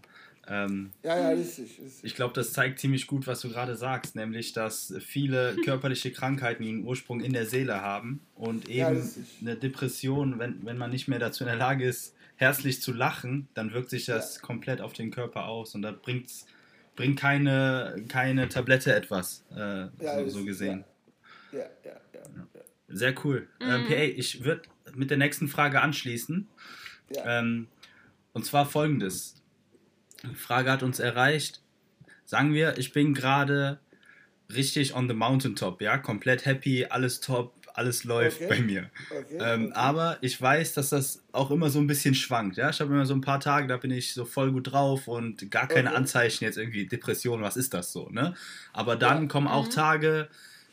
Ähm, 0.49 0.91
Ja, 1.05 1.19
ja, 1.19 1.29
richtig. 1.31 1.79
richtig. 1.81 2.03
ich 2.03 2.15
glaube, 2.17 2.35
das 2.35 2.53
zeigt 2.53 2.81
ziemlich 2.81 3.07
gut, 3.07 3.27
was 3.27 3.41
du 3.41 3.49
gerade 3.49 3.77
sagst, 3.77 4.17
nämlich, 4.17 4.53
dass 4.53 4.93
viele 5.01 5.57
körperliche 5.65 6.11
Krankheiten 6.11 6.65
ihren 6.65 6.85
Ursprung 6.85 7.21
in 7.21 7.33
der 7.33 7.47
Seele 7.47 7.81
haben 7.81 8.21
und 8.35 8.69
Ja, 8.69 8.91
eben 8.91 9.01
richtig. 9.01 9.25
eine 9.41 9.57
Depression, 9.57 10.39
wenn, 10.39 10.65
wenn 10.67 10.79
man 10.79 10.91
nicht 10.91 11.07
mehr 11.07 11.21
dazu 11.21 11.45
in 11.45 11.49
der 11.49 11.57
Lage 11.57 11.85
ist, 11.85 12.17
herzlich 12.37 12.83
zu 12.83 12.93
lachen, 12.93 13.49
dann 13.55 13.73
wirkt 13.73 13.91
sich 13.91 14.07
das 14.07 14.41
komplett 14.41 14.81
auf 14.81 14.93
den 14.93 15.13
Körper 15.13 15.47
aus 15.47 15.77
und 15.77 15.83
da 15.83 15.93
bringt's, 15.93 16.47
bringt 16.97 17.21
keine, 17.21 18.05
keine 18.09 18.49
Tablette 18.49 18.93
etwas, 18.95 19.45
äh, 19.55 19.87
Ja, 20.01 20.25
so, 20.25 20.29
so 20.29 20.45
gesehen. 20.45 20.85
Ja, 21.53 21.59
ja, 21.61 21.67
ja. 21.85 22.21
ja. 22.55 22.61
Sehr 22.89 23.15
cool. 23.25 23.49
Ähm, 23.61 23.85
PA, 23.87 23.95
ich 23.95 24.43
würde 24.45 24.63
mit 24.95 25.11
der 25.11 25.19
nächsten 25.19 25.47
Frage 25.47 25.81
anschließen. 25.81 26.49
Ja. 27.15 27.39
Ähm, 27.39 27.69
und 28.33 28.45
zwar 28.45 28.67
folgendes. 28.67 29.42
Die 30.23 30.35
Frage 30.35 30.71
hat 30.71 30.83
uns 30.83 30.99
erreicht. 31.01 31.61
Sagen 32.25 32.55
wir, 32.55 32.79
ich 32.79 32.93
bin 32.93 33.15
gerade 33.15 33.81
richtig 34.53 34.95
on 34.95 35.09
the 35.09 35.15
mountaintop, 35.15 35.81
ja, 35.83 35.99
komplett 35.99 36.45
happy, 36.47 36.87
alles 36.87 37.21
top, 37.21 37.55
alles 37.75 38.05
läuft 38.05 38.37
Okay. 38.43 38.47
bei 38.49 38.61
mir. 38.61 38.91
Okay, 39.11 39.39
Ähm, 39.41 39.65
okay. 39.67 39.73
Aber 39.75 40.19
ich 40.21 40.41
weiß, 40.41 40.75
dass 40.75 40.91
das 40.91 41.25
auch 41.33 41.51
immer 41.51 41.71
so 41.71 41.79
ein 41.79 41.87
bisschen 41.87 42.15
schwankt. 42.15 42.59
Ja? 42.59 42.69
Ich 42.71 42.81
habe 42.81 42.93
immer 42.93 43.07
so 43.07 43.15
ein 43.15 43.23
paar 43.23 43.41
Tage, 43.41 43.67
da 43.67 43.79
bin 43.79 43.91
ich 43.91 44.13
so 44.13 44.25
voll 44.25 44.53
gut 44.53 44.71
drauf 44.73 45.09
und 45.09 45.51
gar 45.51 45.69
keine 45.69 45.89
Okay. 45.89 45.97
Anzeichen 45.99 46.45
jetzt 46.45 46.59
irgendwie 46.59 46.87
Depression, 46.87 47.41
was 47.43 47.57
ist 47.57 47.73
das 47.75 47.93
so. 47.93 48.09
Ne? 48.11 48.35
Aber 48.73 48.97
dann 48.97 49.23
Ja. 49.23 49.29
kommen 49.29 49.49
auch 49.49 49.69
Tage, 49.69 50.29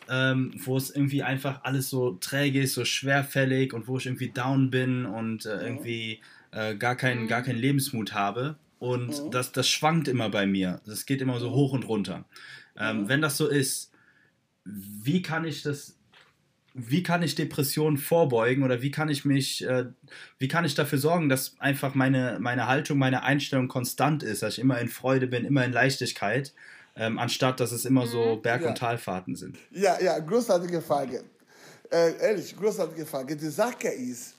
ähm, 0.09 0.53
wo 0.57 0.75
es 0.75 0.89
irgendwie 0.89 1.23
einfach 1.23 1.63
alles 1.63 1.89
so 1.89 2.11
träge 2.15 2.61
ist, 2.61 2.73
so 2.73 2.83
schwerfällig 2.83 3.73
und 3.73 3.87
wo 3.87 3.97
ich 3.97 4.05
irgendwie 4.05 4.31
down 4.31 4.69
bin 4.69 5.05
und 5.05 5.45
äh, 5.45 5.61
irgendwie 5.61 6.21
äh, 6.51 6.75
gar, 6.75 6.95
keinen, 6.95 7.27
gar 7.27 7.43
keinen 7.43 7.59
Lebensmut 7.59 8.13
habe. 8.13 8.57
Und 8.79 9.33
das, 9.33 9.51
das 9.51 9.67
schwankt 9.69 10.07
immer 10.07 10.29
bei 10.29 10.45
mir. 10.45 10.81
Das 10.85 11.05
geht 11.05 11.21
immer 11.21 11.39
so 11.39 11.51
hoch 11.51 11.73
und 11.73 11.87
runter. 11.87 12.25
Ähm, 12.77 13.07
Wenn 13.09 13.21
das 13.21 13.37
so 13.37 13.47
ist, 13.47 13.91
wie 14.63 15.21
kann 15.21 15.45
ich 15.45 15.63
das 15.63 15.95
wie 16.75 17.03
kann 17.03 17.23
ich 17.23 17.35
Depressionen 17.35 17.97
vorbeugen 17.97 18.63
oder 18.63 18.81
wie 18.81 18.91
kann 18.91 19.09
ich 19.09 19.25
mich, 19.25 19.65
äh, 19.65 19.85
wie 20.37 20.47
kann 20.47 20.65
ich 20.65 20.75
dafür 20.75 20.99
sorgen, 20.99 21.27
dass 21.27 21.59
einfach 21.59 21.95
meine, 21.95 22.37
meine 22.39 22.67
Haltung, 22.67 22.99
meine 22.99 23.23
Einstellung 23.23 23.67
konstant 23.67 24.23
ist, 24.23 24.43
dass 24.43 24.53
ich 24.53 24.59
immer 24.59 24.79
in 24.79 24.87
Freude 24.87 25.27
bin, 25.27 25.45
immer 25.45 25.65
in 25.65 25.73
Leichtigkeit, 25.73 26.53
ähm, 26.95 27.17
anstatt 27.17 27.59
dass 27.59 27.71
es 27.71 27.85
immer 27.85 28.05
so 28.05 28.37
Berg- 28.37 28.61
Ja. 28.61 28.69
und 28.69 28.77
Talfahrten 28.77 29.35
sind. 29.35 29.57
Ja, 29.71 29.99
ja, 29.99 30.19
großartige 30.19 30.81
Frage. 30.81 31.23
Äh, 31.91 32.13
ehrlich, 32.21 32.55
großartige 32.55 33.05
Frage. 33.05 33.35
Die 33.35 33.49
Sache 33.49 33.87
ist, 33.87 34.35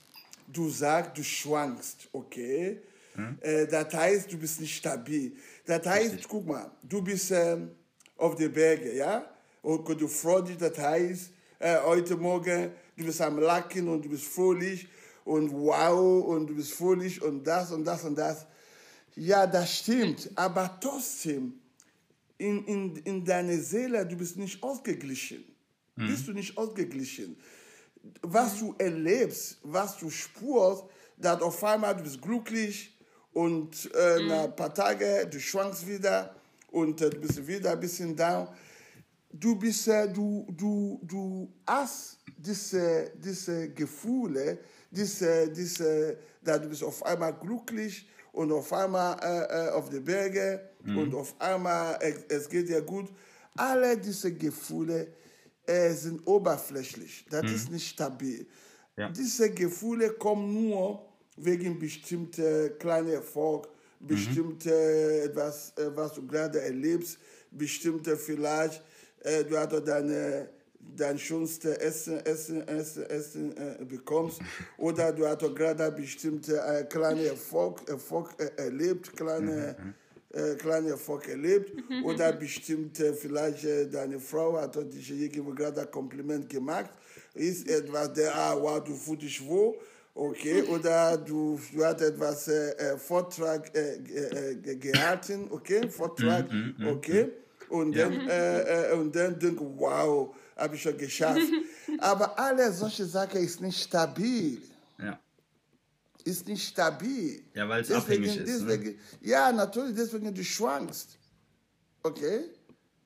du 0.47 0.69
sagst, 0.69 1.17
du 1.17 1.23
schwankst, 1.23 2.07
okay? 2.13 2.79
Äh, 3.41 3.67
das 3.67 3.93
heißt, 3.93 4.31
du 4.31 4.37
bist 4.37 4.61
nicht 4.61 4.75
stabil. 4.77 5.33
Das 5.65 5.85
heißt, 5.85 6.27
guck 6.27 6.47
mal, 6.47 6.71
du 6.83 7.01
bist 7.01 7.31
ähm, 7.31 7.71
auf 8.17 8.35
den 8.35 8.51
Bergen, 8.51 8.95
ja? 8.95 9.25
Und 9.61 9.87
du 9.99 10.07
freust 10.07 10.49
dich, 10.49 10.57
das 10.57 10.77
heißt, 10.77 11.31
äh, 11.59 11.77
heute 11.83 12.15
Morgen, 12.15 12.71
du 12.97 13.05
bist 13.05 13.21
am 13.21 13.39
Lachen 13.39 13.87
und 13.87 14.03
du 14.03 14.09
bist 14.09 14.23
fröhlich 14.23 14.87
und 15.23 15.51
wow 15.51 16.25
und 16.25 16.47
du 16.47 16.55
bist 16.55 16.73
fröhlich 16.73 17.21
und 17.21 17.45
das 17.45 17.71
und 17.71 17.85
das 17.85 18.03
und 18.03 18.17
das. 18.17 18.45
Ja, 19.15 19.45
das 19.45 19.77
stimmt, 19.77 20.31
aber 20.35 20.79
trotzdem, 20.81 21.53
in, 22.37 22.65
in, 22.65 22.95
in 22.97 23.25
deiner 23.25 23.57
Seele, 23.57 24.05
du 24.05 24.15
bist 24.15 24.37
nicht 24.37 24.63
ausgeglichen. 24.63 25.43
Bist 25.95 26.27
du 26.27 26.33
nicht 26.33 26.57
ausgeglichen. 26.57 27.37
Was 28.23 28.57
du 28.57 28.73
erlebst, 28.79 29.59
was 29.61 29.97
du 29.97 30.09
spürst, 30.09 30.85
dass 31.17 31.41
auf 31.41 31.63
einmal 31.63 31.95
du 31.95 32.03
bist 32.03 32.19
glücklich 32.21 32.97
und 33.33 33.89
äh, 33.95 34.23
nach 34.27 34.43
ein 34.45 34.55
paar 34.55 34.73
Tagen 34.73 35.29
du 35.29 35.39
schwankst 35.39 35.87
wieder 35.87 36.35
und 36.71 37.01
äh, 37.01 37.09
du 37.09 37.19
bist 37.19 37.47
wieder 37.47 37.71
ein 37.71 37.79
bisschen 37.79 38.15
down. 38.15 38.47
Du 39.33 39.55
bist, 39.55 39.87
äh, 39.87 40.11
du, 40.11 40.45
du, 40.51 40.99
du 41.03 41.49
hast 41.65 42.19
diese, 42.37 43.11
diese 43.15 43.69
Gefühle, 43.69 44.59
diese, 44.89 45.49
diese, 45.49 46.17
dass 46.41 46.61
du 46.61 46.69
bist 46.69 46.83
auf 46.83 47.05
einmal 47.05 47.33
glücklich 47.33 48.09
und 48.33 48.51
auf 48.51 48.73
einmal 48.73 49.17
äh, 49.21 49.67
äh, 49.67 49.69
auf 49.71 49.89
den 49.89 50.03
Bergen 50.03 50.59
und 50.85 51.13
auf 51.13 51.39
einmal 51.39 51.97
es, 52.01 52.23
es 52.27 52.49
geht 52.49 52.67
dir 52.67 52.81
gut. 52.81 53.09
Alle 53.55 53.97
diese 53.97 54.33
Gefühle 54.33 55.07
äh, 55.65 55.91
sind 55.91 56.25
oberflächlich. 56.25 57.25
Das 57.29 57.49
ist 57.51 57.71
nicht 57.71 57.87
stabil. 57.87 58.47
Ja. 58.97 59.09
Diese 59.09 59.49
Gefühle 59.51 60.11
kommen 60.11 60.53
nur 60.53 61.10
wegen 61.43 61.79
bestimmter 61.79 62.69
kleiner 62.69 63.13
Erfolg, 63.13 63.67
bestimmte 63.99 65.23
etwas, 65.23 65.73
äh, 65.77 65.95
was 65.95 66.13
du 66.13 66.25
gerade 66.25 66.61
erlebst, 66.61 67.17
bestimmte 67.51 68.17
vielleicht, 68.17 68.81
äh, 69.23 69.43
du 69.43 69.57
hast 69.57 69.73
deine 69.87 70.49
dein 70.95 71.17
schönstes 71.17 71.77
Essen, 71.77 72.25
Essen, 72.25 72.67
Essen, 72.67 73.05
Essen 73.09 73.57
äh, 73.57 73.85
bekommst. 73.85 74.39
Oder 74.77 75.11
du 75.11 75.27
hast 75.27 75.41
gerade 75.55 75.91
bestimmte 75.91 76.59
äh, 76.59 76.83
kleine 76.85 77.25
Erfolg, 77.27 77.87
Erfolg 77.87 78.29
äh, 78.39 78.49
erlebt, 78.61 79.15
kleine, 79.15 79.75
äh, 80.31 80.55
kleine 80.55 80.89
Erfolg 80.89 81.27
erlebt. 81.27 81.71
Oder 82.03 82.33
bestimmte 82.33 83.13
vielleicht 83.13 83.63
äh, 83.63 83.87
deine 83.87 84.19
Frau 84.19 84.59
hat 84.59 84.75
dich 84.91 85.11
irgendwo 85.11 85.51
gerade 85.51 85.81
ein 85.81 85.91
Kompliment 85.91 86.49
gemacht, 86.49 86.91
ist 87.33 87.67
etwas 87.69 88.13
der, 88.13 88.35
ah, 88.35 88.57
wow, 88.59 88.83
du 88.83 88.93
fühlst 88.95 89.21
dich 89.21 89.45
wohl, 89.45 89.75
okay, 90.13 90.63
oder 90.63 91.17
du, 91.17 91.59
du 91.73 91.83
hast 91.85 92.01
etwas 92.01 92.47
äh, 92.47 92.71
äh, 92.71 92.97
Vortrag 92.97 93.73
äh, 93.75 93.95
äh, 93.95 94.75
gehalten, 94.77 95.47
okay, 95.51 95.89
Vortrag, 95.89 96.45
okay, 96.85 97.31
und 97.69 97.95
dann, 97.95 98.27
äh, 98.29 98.89
äh, 98.91 98.93
und 98.93 99.15
dann 99.15 99.39
denk, 99.39 99.59
wow, 99.59 100.35
habe 100.57 100.75
ich 100.75 100.81
schon 100.81 100.97
geschafft. 100.97 101.41
Aber 101.99 102.37
alle 102.37 102.71
solche 102.73 103.05
Sachen 103.05 103.41
ist 103.41 103.61
nicht 103.61 103.81
stabil. 103.81 104.61
Ja. 104.99 105.19
Ist 106.23 106.47
nicht 106.47 106.67
stabil. 106.67 107.43
Ja, 107.53 107.67
weil 107.67 107.81
es 107.81 107.87
Deswegen- 107.87 108.23
abhängig 108.25 108.37
ist, 108.37 108.61
ne? 108.63 108.77
Deswegen, 108.77 108.99
Ja, 109.21 109.51
natürlich, 109.51 109.95
deswegen 109.95 110.33
du 110.33 110.43
schwankst. 110.43 111.17
Okay? 112.03 112.41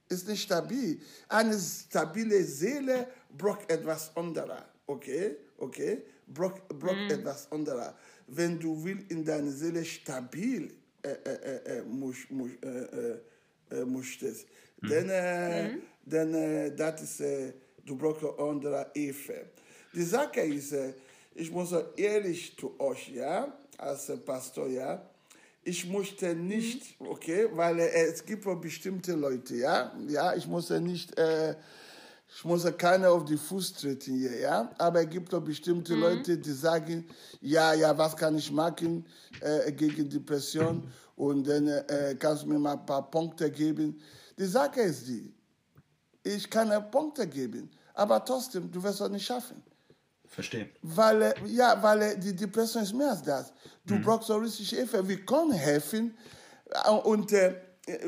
Ist 0.09 0.27
nicht 0.27 0.43
stabil. 0.43 0.99
Eine 1.29 1.57
stabile 1.59 2.43
Seele 2.43 3.07
braucht 3.37 3.69
etwas 3.71 4.15
anderes. 4.17 4.63
Okay? 4.87 5.37
Okay? 5.57 6.03
Braucht, 6.27 6.67
braucht 6.69 7.09
Mhm. 7.09 7.19
etwas 7.19 7.51
anderes. 7.51 7.93
Wenn 8.27 8.59
du 8.59 8.83
willst 8.83 9.11
in 9.11 9.23
deiner 9.23 9.51
Seele 9.51 9.85
stabil 9.85 10.73
äh, 11.03 11.09
äh, 11.09 11.33
äh, 11.33 11.77
äh, 11.79 11.83
musch, 11.83 12.29
musch, 12.31 12.51
äh, 12.63 12.67
äh, 12.67 13.19
äh, 13.71 13.85
möchtest, 13.85 14.47
dann, 14.81 15.09
äh, 15.09 15.69
dann 16.05 16.33
äh, 16.33 16.75
das 16.75 17.01
ist, 17.03 17.19
äh, 17.21 17.53
du 17.85 17.95
brauchst 17.95 18.23
eine 18.23 18.37
andere 18.39 18.91
Hilfe. 18.95 19.45
Die 19.93 20.03
Sache 20.03 20.41
ist, 20.41 20.71
äh, 20.73 20.93
ich 21.35 21.51
muss 21.51 21.73
ehrlich 21.97 22.57
zu 22.57 22.79
euch, 22.79 23.09
ja, 23.09 23.55
als 23.77 24.09
äh, 24.09 24.17
Pastor, 24.17 24.67
ja, 24.67 25.07
ich 25.63 25.87
möchte 25.87 26.33
nicht, 26.35 26.95
okay, 26.99 27.47
weil 27.51 27.79
äh, 27.79 28.05
es 28.05 28.23
gibt 28.25 28.45
bestimmte 28.61 29.13
Leute, 29.13 29.55
ja, 29.55 29.93
ja, 30.07 30.35
ich 30.35 30.47
muss 30.47 30.69
ja 30.69 30.79
nicht, 30.79 31.17
äh, 31.19 31.55
ich 32.37 32.43
muss 32.43 32.65
ja 32.65 32.71
keiner 32.71 33.11
auf 33.11 33.23
die 33.23 33.37
Fuß 33.37 33.73
treten 33.73 34.15
hier, 34.15 34.39
ja, 34.39 34.69
aber 34.77 35.01
es 35.01 35.09
gibt 35.09 35.33
auch 35.33 35.41
bestimmte 35.41 35.95
Leute, 35.95 36.37
die 36.37 36.51
sagen, 36.51 37.05
ja, 37.39 37.73
ja, 37.73 37.97
was 37.97 38.15
kann 38.17 38.37
ich 38.37 38.51
machen 38.51 39.05
äh, 39.39 39.71
gegen 39.71 40.09
Depression 40.09 40.83
und 41.15 41.47
dann 41.47 41.67
äh, 41.67 42.15
kannst 42.19 42.43
du 42.43 42.47
mir 42.47 42.59
mal 42.59 42.73
ein 42.73 42.85
paar 42.85 43.09
Punkte 43.09 43.49
geben. 43.49 44.01
Die 44.37 44.45
Sache 44.45 44.81
ist 44.81 45.07
die, 45.07 45.33
ich 46.23 46.49
kann 46.49 46.67
ja 46.67 46.81
Punkte 46.81 47.25
geben, 47.25 47.69
aber 47.93 48.23
trotzdem, 48.25 48.69
du 48.69 48.83
wirst 48.83 48.99
es 48.99 49.09
nicht 49.09 49.25
schaffen. 49.25 49.63
Verstehe. 50.27 50.69
Weil, 50.81 51.21
äh, 51.21 51.33
ja, 51.45 51.81
weil 51.81 52.01
äh, 52.01 52.19
die 52.19 52.35
Depression 52.35 52.83
ist 52.83 52.93
mehr 52.93 53.11
als 53.11 53.23
das. 53.23 53.53
Du 53.85 53.97
brauchst 54.01 54.27
so 54.27 54.35
richtig 54.35 54.69
Hilfe. 54.71 55.07
Wir 55.07 55.25
können 55.25 55.53
helfen. 55.53 56.17
Äh, 56.83 56.89
Und 56.91 57.31
äh, 57.31 57.55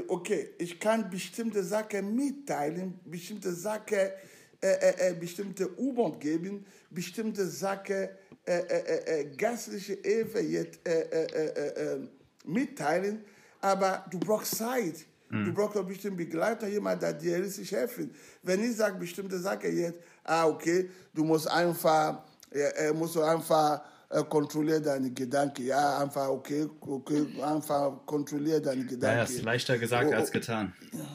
okay, 0.08 0.50
ich 0.58 0.80
kann 0.80 1.10
bestimmte 1.10 1.64
Sachen 1.64 2.16
mitteilen, 2.16 3.00
bestimmte 3.06 3.54
Sachen, 3.54 4.12
äh, 4.60 4.68
äh, 4.68 5.10
äh, 5.10 5.14
bestimmte 5.14 5.80
U-Bahn 5.80 6.20
geben, 6.20 6.66
bestimmte 6.90 7.46
Sachen, 7.46 7.92
äh, 7.96 8.10
äh, 8.46 8.60
äh, 8.60 9.20
äh, 9.22 9.36
geistliche 9.36 9.98
Hilfe 10.04 10.40
jetzt, 10.40 10.80
äh, 10.88 11.02
äh, 11.02 11.26
äh, 11.26 11.48
äh, 11.48 11.94
äh, 11.96 12.08
mitteilen. 12.46 13.24
Aber 13.62 14.06
du 14.10 14.20
brauchst 14.20 14.56
Zeit. 14.58 15.06
Du 15.30 15.54
brauchst 15.54 15.76
auch 15.76 15.84
bestimmt 15.84 16.16
Begleiter, 16.16 16.70
jemand, 16.70 17.02
der 17.02 17.12
dir 17.12 17.44
richtig 17.44 17.70
helfen. 17.74 18.12
Wenn 18.44 18.64
ich 18.64 18.78
sage 18.78 18.98
bestimmte 18.98 19.38
Sachen 19.38 19.78
jetzt, 19.78 20.00
ah, 20.24 20.48
okay, 20.48 20.90
du 21.14 21.26
musst 21.26 21.52
einfach, 21.52 22.24
äh, 22.50 22.88
äh, 22.88 22.94
musst 22.94 23.16
du 23.16 23.22
einfach 23.22 23.82
äh, 24.10 24.24
kontrollieren 24.24 24.84
deine 24.84 25.12
Gedanken. 25.12 25.66
Ja, 25.66 26.00
einfach, 26.00 26.30
okay, 26.30 26.70
okay, 26.82 27.28
einfach 27.44 28.06
kontrollieren 28.06 28.64
deine 28.64 28.86
Gedanken. 28.86 29.18
ja, 29.18 29.24
ist 29.24 29.44
leichter 29.44 29.78
gesagt 29.78 30.10
Oh, 30.12 30.16
als 30.16 30.30
oh. 30.30 30.34
getan. 30.34 30.74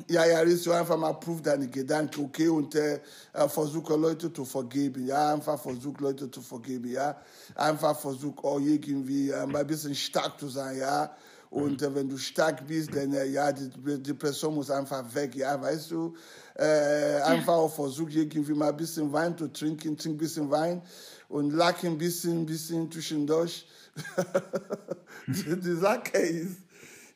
Ja, 0.09 0.27
ja, 0.27 0.41
ist 0.41 0.65
so 0.65 0.73
einfach 0.73 0.99
mal 0.99 1.15
prüf 1.15 1.41
deine 1.41 1.69
Gedanken, 1.69 2.25
okay, 2.25 2.49
und 2.49 2.75
äh, 2.75 3.01
äh, 3.33 3.49
versuche 3.49 3.97
Leute 3.97 4.33
zu 4.33 4.45
vergeben, 4.45 5.07
ja, 5.07 5.33
einfach 5.33 5.59
versuch 5.61 5.99
Leute 6.01 6.31
zu 6.31 6.43
vergeben, 6.43 6.91
ja, 6.91 7.17
einfach 7.55 7.99
versuch 7.99 8.45
auch 8.45 8.61
irgendwie 8.61 9.31
äh, 9.31 9.37
ein 9.37 9.67
bisschen 9.67 9.95
stark 9.95 10.39
zu 10.39 10.49
sein, 10.49 10.77
ja, 10.77 11.15
und 11.52 11.82
äh, 11.82 11.94
wenn 11.94 12.09
du 12.09 12.16
stark 12.16 12.66
bist, 12.66 12.94
dann, 12.94 13.12
äh, 13.12 13.26
ja, 13.26 13.52
die 13.52 13.68
die 13.68 14.02
Depression 14.02 14.54
muss 14.54 14.71
einfach 14.71 15.02
weg, 15.14 15.35
ja, 15.35 15.61
weißt 15.61 15.90
du, 15.90 16.14
äh, 16.54 17.21
einfach 17.23 17.54
auch 17.54 17.75
versuch 17.75 18.09
irgendwie 18.11 18.54
mal 18.54 18.71
ein 18.71 18.76
bisschen 18.76 19.12
Wein 19.12 19.37
zu 19.37 19.49
trinken, 19.49 19.97
trink 19.97 20.14
ein 20.14 20.18
bisschen 20.18 20.50
Wein 20.50 20.82
und 21.28 21.52
lach 21.52 21.82
ein 21.85 21.99
bisschen, 21.99 22.42
ein 22.42 22.47
bisschen 22.47 22.90
zwischendurch. 22.90 23.66
die, 25.26 25.61
die 25.61 25.76
Sache 25.76 26.18
ist, 26.18 26.56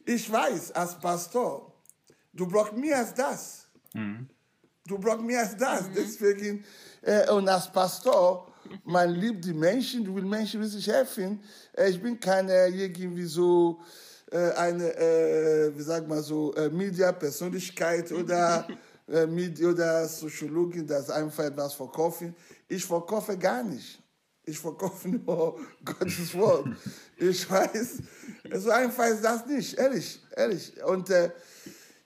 ich 0.04 0.30
weiß, 0.30 0.72
als 0.72 0.98
Pastor, 0.98 1.72
Du 2.36 2.46
brauchst 2.46 2.74
mehr 2.74 2.98
als 2.98 3.14
das. 3.14 3.66
Du 4.86 4.98
brauchst 4.98 5.22
mehr 5.22 5.40
als 5.40 5.56
das. 5.56 5.84
Deswegen, 5.94 6.64
äh, 7.00 7.30
und 7.30 7.48
als 7.48 7.72
Pastor, 7.72 8.52
man 8.84 9.14
liebt 9.14 9.44
die 9.44 9.54
Menschen, 9.54 10.04
du 10.04 10.14
willst 10.14 10.28
Menschen 10.28 10.60
wirklich 10.60 10.86
helfen. 10.86 11.40
Äh, 11.72 11.90
ich 11.90 12.00
bin 12.00 12.20
keine 12.20 12.68
irgendwie 12.68 13.24
so 13.24 13.80
eine, 14.34 14.96
äh, 14.96 15.76
wie 15.76 15.82
sagt 15.82 16.08
man 16.08 16.22
so, 16.22 16.54
äh, 16.54 16.68
Media-Persönlichkeit 16.68 18.10
oder, 18.12 18.66
äh, 19.08 19.26
Media 19.26 19.68
oder 19.68 20.08
Soziologin, 20.08 20.86
das 20.86 21.10
einfach 21.10 21.44
etwas 21.44 21.74
verkaufen. 21.74 22.34
Ich 22.68 22.84
verkaufe 22.84 23.36
gar 23.38 23.62
nicht. 23.62 24.02
Ich 24.44 24.58
verkaufe 24.58 25.08
nur 25.26 25.58
Gottes 25.84 26.34
Wort. 26.34 26.68
Ich 27.16 27.50
weiß, 27.50 27.98
so 28.54 28.70
einfach 28.70 29.06
ist 29.06 29.22
das 29.24 29.46
nicht, 29.46 29.78
ehrlich, 29.78 30.20
ehrlich. 30.36 30.72
Und 30.84 31.10
äh, 31.10 31.30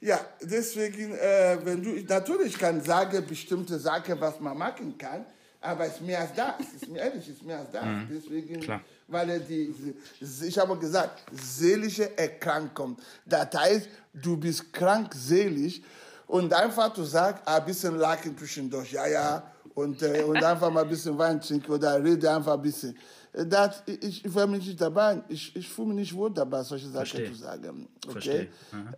ja, 0.00 0.18
deswegen, 0.42 1.12
äh, 1.12 1.58
wenn 1.62 1.82
du, 1.82 1.90
natürlich 2.08 2.58
kann 2.58 2.80
sagen, 2.80 3.24
bestimmte 3.26 3.78
Sachen, 3.78 4.18
was 4.20 4.40
man 4.40 4.56
machen 4.56 4.96
kann, 4.96 5.26
aber 5.60 5.86
es 5.86 5.94
ist 5.94 6.00
mehr 6.00 6.20
als 6.20 6.34
das. 6.34 6.60
Ist 6.74 6.88
mir 6.88 7.00
ehrlich, 7.00 7.28
es 7.28 7.36
ist 7.36 7.44
mehr 7.44 7.58
als 7.58 7.70
das. 7.70 7.84
Deswegen, 8.10 8.60
Klar. 8.60 8.82
Weil 9.10 9.30
er 9.30 9.40
die, 9.40 9.74
ich 10.20 10.58
habe 10.58 10.76
gesagt, 10.78 11.22
seelische 11.32 12.16
Erkrankung. 12.16 12.96
Das 13.26 13.48
heißt, 13.54 13.88
du 14.14 14.36
bist 14.36 14.72
krank 14.72 15.12
seelisch 15.14 15.80
und 16.26 16.52
einfach 16.52 16.92
zu 16.94 17.04
sagen, 17.04 17.40
ein 17.44 17.64
bisschen 17.64 17.96
lachen 17.96 18.36
zwischendurch, 18.38 18.92
ja, 18.92 19.06
ja, 19.06 19.42
und, 19.74 20.02
äh, 20.02 20.22
und 20.22 20.42
einfach 20.42 20.70
mal 20.70 20.82
ein 20.82 20.88
bisschen 20.88 21.16
Wein 21.18 21.40
trinken 21.40 21.70
oder 21.70 22.02
rede 22.02 22.30
einfach 22.30 22.54
ein 22.54 22.62
bisschen. 22.62 22.96
Das, 23.32 23.82
ich, 23.86 24.24
ich 24.24 24.32
fühle 24.32 24.48
mich 24.48 24.66
nicht 24.66 24.80
dabei, 24.80 25.22
ich, 25.28 25.54
ich 25.54 25.68
fühle 25.68 25.88
mich 25.88 25.96
nicht 25.96 26.14
wohl 26.14 26.30
dabei, 26.32 26.62
solche 26.64 26.86
Sachen 26.86 27.06
Verstehe. 27.06 27.32
zu 27.32 27.38
sagen. 27.38 27.88
Okay? 28.08 28.48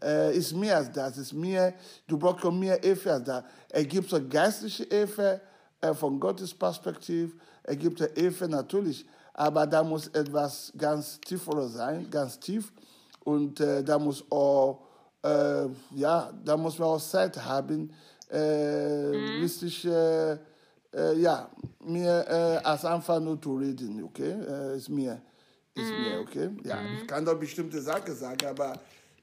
Äh, 0.02 0.36
ist 0.36 0.54
mehr 0.54 0.78
als 0.78 0.90
das, 0.90 1.18
ist 1.18 1.32
mehr, 1.34 1.74
du 2.06 2.18
brauchst 2.18 2.44
mehr 2.44 2.78
Hilfe 2.82 3.12
als 3.12 3.24
das. 3.24 3.44
Es 3.68 3.88
gibt 3.88 4.08
so 4.08 4.18
geistliche 4.26 4.84
Hilfe 4.84 5.40
äh, 5.80 5.92
von 5.92 6.18
Gottes 6.18 6.54
Perspektive, 6.54 7.32
es 7.62 7.78
gibt 7.78 8.00
Hilfe 8.16 8.48
natürlich, 8.48 9.06
aber 9.34 9.66
da 9.66 9.82
muss 9.82 10.08
etwas 10.08 10.72
ganz 10.76 11.20
tieferes 11.20 11.74
sein, 11.74 12.10
ganz 12.10 12.38
tief. 12.38 12.72
Und 13.24 13.60
äh, 13.60 13.82
da 13.82 13.98
muss 13.98 14.24
auch, 14.30 14.80
äh, 15.22 15.66
ja, 15.94 16.32
da 16.44 16.56
muss 16.56 16.78
man 16.78 16.88
auch 16.88 17.00
Zeit 17.00 17.36
haben, 17.36 17.92
äh, 18.28 18.38
richtig, 19.40 19.84
äh, 19.84 20.32
äh, 20.32 21.18
ja, 21.18 21.48
mir 21.84 22.26
äh, 22.28 22.64
als 22.64 22.84
einfach 22.84 23.20
nur 23.20 23.40
zu 23.40 23.56
reden, 23.56 24.02
okay, 24.02 24.32
äh, 24.32 24.76
ist 24.76 24.88
mir, 24.88 25.20
ist 25.74 25.90
mir, 25.90 26.20
okay, 26.20 26.50
ja, 26.64 26.78
ich 27.00 27.06
kann 27.06 27.24
doch 27.24 27.38
bestimmte 27.38 27.80
Sachen 27.80 28.14
sagen, 28.14 28.46
aber 28.46 28.78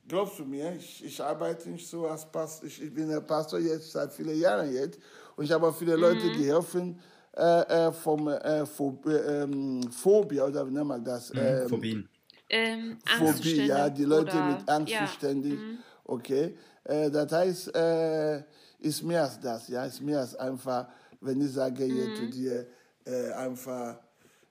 glaubst 0.07 0.39
du 0.39 0.45
mir, 0.45 0.73
ich, 0.75 1.05
ich 1.05 1.21
arbeite 1.21 1.69
nicht 1.69 1.87
so 1.87 2.07
als 2.07 2.25
Pastor, 2.25 2.67
ich, 2.67 2.81
ich 2.81 2.93
bin 2.93 3.09
der 3.09 3.21
Pastor 3.21 3.59
jetzt 3.59 3.91
seit 3.91 4.11
vielen 4.13 4.39
Jahren 4.39 4.73
jetzt. 4.73 4.99
Und 5.35 5.45
ich 5.45 5.51
habe 5.51 5.67
auch 5.67 5.75
viele 5.75 5.95
Leute 5.95 6.31
geholfen 6.31 6.99
äh, 7.39 7.87
äh, 7.87 7.91
vom 7.93 8.27
äh, 8.27 8.65
Pho- 8.65 8.99
äh, 9.07 9.43
ähm, 9.43 9.81
Phobia, 9.91 10.45
oder 10.45 10.67
wie 10.67 10.71
nennt 10.71 10.87
man 10.87 11.03
das? 11.03 11.31
Ähm, 11.35 11.69
Phobien. 11.69 12.09
Ähm, 12.49 12.97
Phobie, 13.05 13.65
ja, 13.67 13.89
die 13.89 14.05
Leute 14.05 14.35
oder- 14.37 14.45
mit 14.57 14.69
Angst 14.69 14.93
ja. 14.93 15.07
ständig. 15.07 15.59
Okay, 16.03 16.57
äh, 16.83 17.09
das 17.11 17.31
heißt, 17.31 17.75
äh, 17.75 18.43
ist 18.79 19.03
mehr 19.03 19.23
als 19.23 19.39
das, 19.39 19.67
ja, 19.67 19.85
ist 19.85 20.01
mehr 20.01 20.19
als 20.21 20.35
einfach, 20.35 20.87
wenn 21.21 21.39
ich 21.41 21.51
sage 21.51 21.83
hier 21.85 22.13
zu 22.15 22.25
dir, 22.27 22.65
äh, 23.05 23.31
einfach 23.33 23.99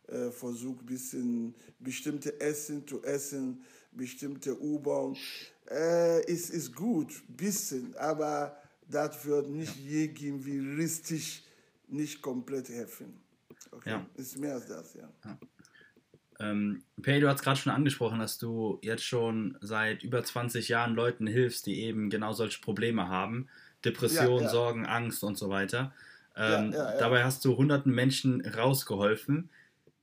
äh, 0.06 0.30
versuch 0.30 0.80
bisschen 0.82 1.54
bestimmte 1.80 2.40
Essen 2.40 2.86
zu 2.86 3.02
essen, 3.02 3.62
bestimmte 3.92 4.58
U-Bahn, 4.60 5.16
äh, 5.70 6.24
ist, 6.30 6.50
ist 6.50 6.74
gut, 6.74 7.10
bisschen, 7.36 7.94
aber 7.96 8.56
das 8.88 9.24
wird 9.26 9.50
nicht 9.50 9.74
irgendwie 9.86 10.60
richtig, 10.76 11.44
nicht 11.88 12.22
komplett 12.22 12.68
helfen. 12.68 13.20
Okay, 13.70 13.90
Ja. 13.90 14.06
ist 14.14 14.38
mehr 14.38 14.54
als 14.54 14.66
das, 14.66 14.94
ja. 14.94 15.10
Ähm, 16.40 16.84
Pei, 17.02 17.18
du 17.18 17.28
hast 17.28 17.42
gerade 17.42 17.58
schon 17.58 17.72
angesprochen, 17.72 18.20
dass 18.20 18.38
du 18.38 18.78
jetzt 18.82 19.02
schon 19.02 19.58
seit 19.60 20.04
über 20.04 20.22
20 20.22 20.68
Jahren 20.68 20.94
Leuten 20.94 21.26
hilfst, 21.26 21.66
die 21.66 21.80
eben 21.82 22.10
genau 22.10 22.32
solche 22.32 22.60
Probleme 22.60 23.08
haben. 23.08 23.48
Depression, 23.84 24.38
Ja, 24.38 24.42
ja. 24.44 24.48
Sorgen, 24.48 24.86
Angst 24.86 25.24
und 25.24 25.36
so 25.36 25.48
weiter. 25.50 25.92
Ähm, 26.36 26.70
Ja, 26.72 26.78
ja, 26.78 26.90
ja. 26.92 26.98
Dabei 26.98 27.24
hast 27.24 27.44
du 27.44 27.56
hunderten 27.56 27.92
Menschen 27.92 28.40
rausgeholfen. 28.46 29.50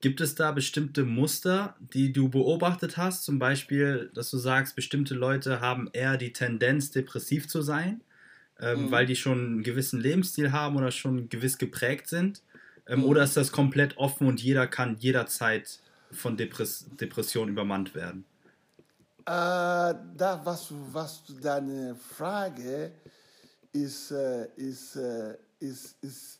Gibt 0.02 0.20
es 0.22 0.36
da 0.36 0.52
bestimmte 0.52 1.04
Muster, 1.06 1.78
die 1.80 2.12
du 2.12 2.30
beobachtet 2.30 2.98
hast? 2.98 3.24
Zum 3.24 3.40
Beispiel, 3.40 4.12
dass 4.14 4.30
du 4.30 4.38
sagst, 4.38 4.76
bestimmte 4.76 5.16
Leute 5.16 5.62
haben 5.62 5.90
eher 5.94 6.18
die 6.18 6.34
Tendenz, 6.34 6.92
depressiv 6.92 7.48
zu 7.48 7.62
sein, 7.62 8.02
ähm, 8.60 8.86
Mhm. 8.86 8.92
weil 8.92 9.06
die 9.06 9.16
schon 9.16 9.40
einen 9.40 9.64
gewissen 9.64 10.00
Lebensstil 10.00 10.52
haben 10.52 10.76
oder 10.78 10.92
schon 10.92 11.30
gewiss 11.30 11.58
geprägt 11.58 12.08
sind? 12.08 12.42
Ähm, 12.88 13.04
Oder 13.04 13.24
ist 13.24 13.36
das 13.36 13.52
komplett 13.52 13.98
offen 13.98 14.28
und 14.28 14.42
jeder 14.44 14.68
kann 14.68 14.96
jederzeit 15.00 15.80
von 16.12 16.38
Depress 16.38 16.86
Depression 17.02 17.50
übermannt 17.50 17.96
werden? 17.96 18.26
Äh, 19.26 19.26
da, 19.26 20.42
was, 20.44 20.68
was 20.92 21.24
deine 21.42 21.96
Frage 21.96 22.92
ist, 23.74 24.12
äh, 24.12 24.48
ist, 24.56 24.96
äh, 24.98 25.36
ist, 25.60 25.96
ist, 26.04 26.40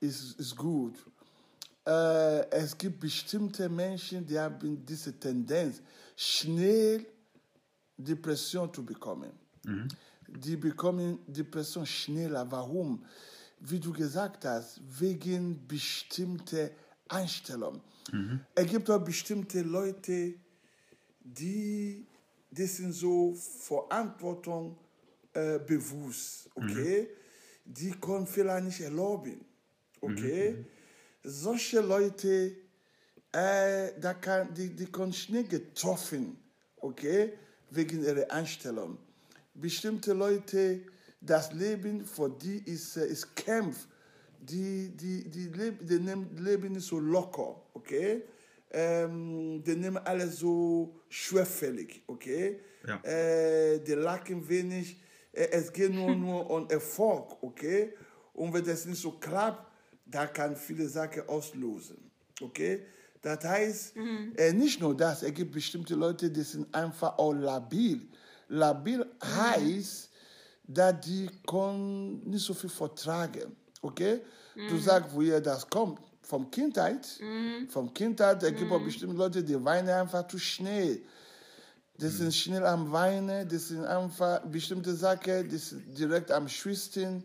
ist, 0.00 0.38
ist 0.38 0.56
gut. 0.56 0.96
Äh, 1.86 2.50
es 2.50 2.76
gibt 2.76 3.00
bestimmte 3.00 3.66
Menschen, 3.70 4.26
die 4.26 4.38
haben 4.38 4.84
diese 4.84 5.18
Tendenz, 5.18 5.80
schnell 6.14 7.06
Depression 7.96 8.72
zu 8.74 8.84
bekommen. 8.84 9.32
Die 10.28 10.56
bekommen 10.56 11.18
Depression 11.26 11.86
schneller. 11.86 12.50
Warum? 12.50 13.04
wie 13.60 13.80
du 13.80 13.92
gesagt 13.92 14.44
hast, 14.44 14.80
wegen 15.00 15.66
bestimmter 15.66 16.70
Einstellungen. 17.08 17.80
Es 18.54 18.66
gibt 18.66 18.90
auch 18.90 19.02
bestimmte 19.04 19.62
Leute, 19.62 20.34
die, 21.20 22.06
die 22.50 22.66
sind 22.66 22.92
so 22.92 23.34
Verantwortung 23.34 24.78
äh, 25.32 25.58
bewusst, 25.58 26.48
okay? 26.54 27.08
Die 27.64 27.90
können 27.92 28.26
vielleicht 28.26 28.64
nicht 28.64 28.80
erlauben, 28.80 29.44
okay? 30.00 30.64
Solche 31.22 31.80
Leute, 31.80 32.56
äh, 33.32 33.90
da 34.00 34.14
kann, 34.14 34.54
die, 34.54 34.74
die 34.74 34.86
können 34.86 35.12
schnell 35.12 35.44
getroffen, 35.44 36.38
okay? 36.76 37.34
Wegen 37.70 38.02
ihrer 38.02 38.30
Einstellung. 38.30 38.96
Bestimmte 39.60 40.12
Leute, 40.12 40.82
das 41.20 41.52
Leben 41.52 42.04
für 42.04 42.30
die 42.30 42.58
ist, 42.58 42.96
äh, 42.96 43.06
ist 43.06 43.34
Kampf. 43.34 43.86
Die, 44.40 44.90
die, 44.90 45.28
die, 45.28 45.48
leb, 45.48 45.84
die 45.86 45.98
nehmen 45.98 46.36
Leben 46.36 46.72
nicht 46.72 46.86
so 46.86 47.00
locker, 47.00 47.60
okay? 47.74 48.22
Ähm, 48.70 49.62
die 49.64 49.74
nehmen 49.74 49.98
alles 49.98 50.38
so 50.38 50.94
schwerfällig, 51.08 52.02
okay? 52.06 52.60
Ja. 52.86 53.02
Äh, 53.02 53.80
die 53.80 53.94
lachen 53.94 54.48
wenig. 54.48 55.00
Äh, 55.32 55.48
es 55.50 55.72
geht 55.72 55.92
nur, 55.92 56.14
nur 56.24 56.48
um 56.48 56.70
Erfolg, 56.70 57.42
okay? 57.42 57.94
Und 58.34 58.54
wenn 58.54 58.64
das 58.64 58.86
nicht 58.86 59.02
so 59.02 59.12
klappt, 59.12 59.66
da 60.06 60.26
kann 60.26 60.54
viele 60.54 60.88
Sachen 60.88 61.28
auslösen, 61.28 61.98
okay? 62.40 62.86
Das 63.20 63.44
heißt, 63.44 63.94
äh, 64.36 64.52
nicht 64.52 64.80
nur 64.80 64.96
das, 64.96 65.24
es 65.24 65.34
gibt 65.34 65.50
bestimmte 65.50 65.96
Leute, 65.96 66.30
die 66.30 66.42
sind 66.42 66.72
einfach 66.72 67.18
auch 67.18 67.32
labil. 67.32 68.06
Labil 68.48 69.06
heißt, 69.22 70.10
dass 70.64 71.00
die 71.00 71.28
können 71.46 72.28
nicht 72.28 72.44
so 72.44 72.54
viel 72.54 72.70
vertragen, 72.70 73.56
okay? 73.82 74.20
Du 74.68 74.76
sagst, 74.78 75.10
woher 75.14 75.40
das 75.40 75.68
kommt. 75.68 76.00
Vom 76.22 76.50
Kindheit, 76.50 77.06
vom 77.68 77.94
Kindheit, 77.94 78.42
es 78.42 78.54
gibt 78.54 78.70
auch 78.70 78.82
bestimmte 78.82 79.16
Leute, 79.16 79.42
die 79.42 79.64
weinen 79.64 79.88
einfach 79.88 80.26
zu 80.26 80.38
schnell. 80.38 81.00
Die 81.96 82.08
sind 82.08 82.34
schnell 82.34 82.66
am 82.66 82.92
Weinen, 82.92 83.48
die 83.48 83.56
sind 83.56 83.84
einfach 83.84 84.40
bestimmte 84.44 84.94
Sachen, 84.94 85.48
die 85.48 85.56
sind 85.56 85.96
direkt 85.98 86.30
am 86.30 86.48
Schwitzen. 86.48 87.24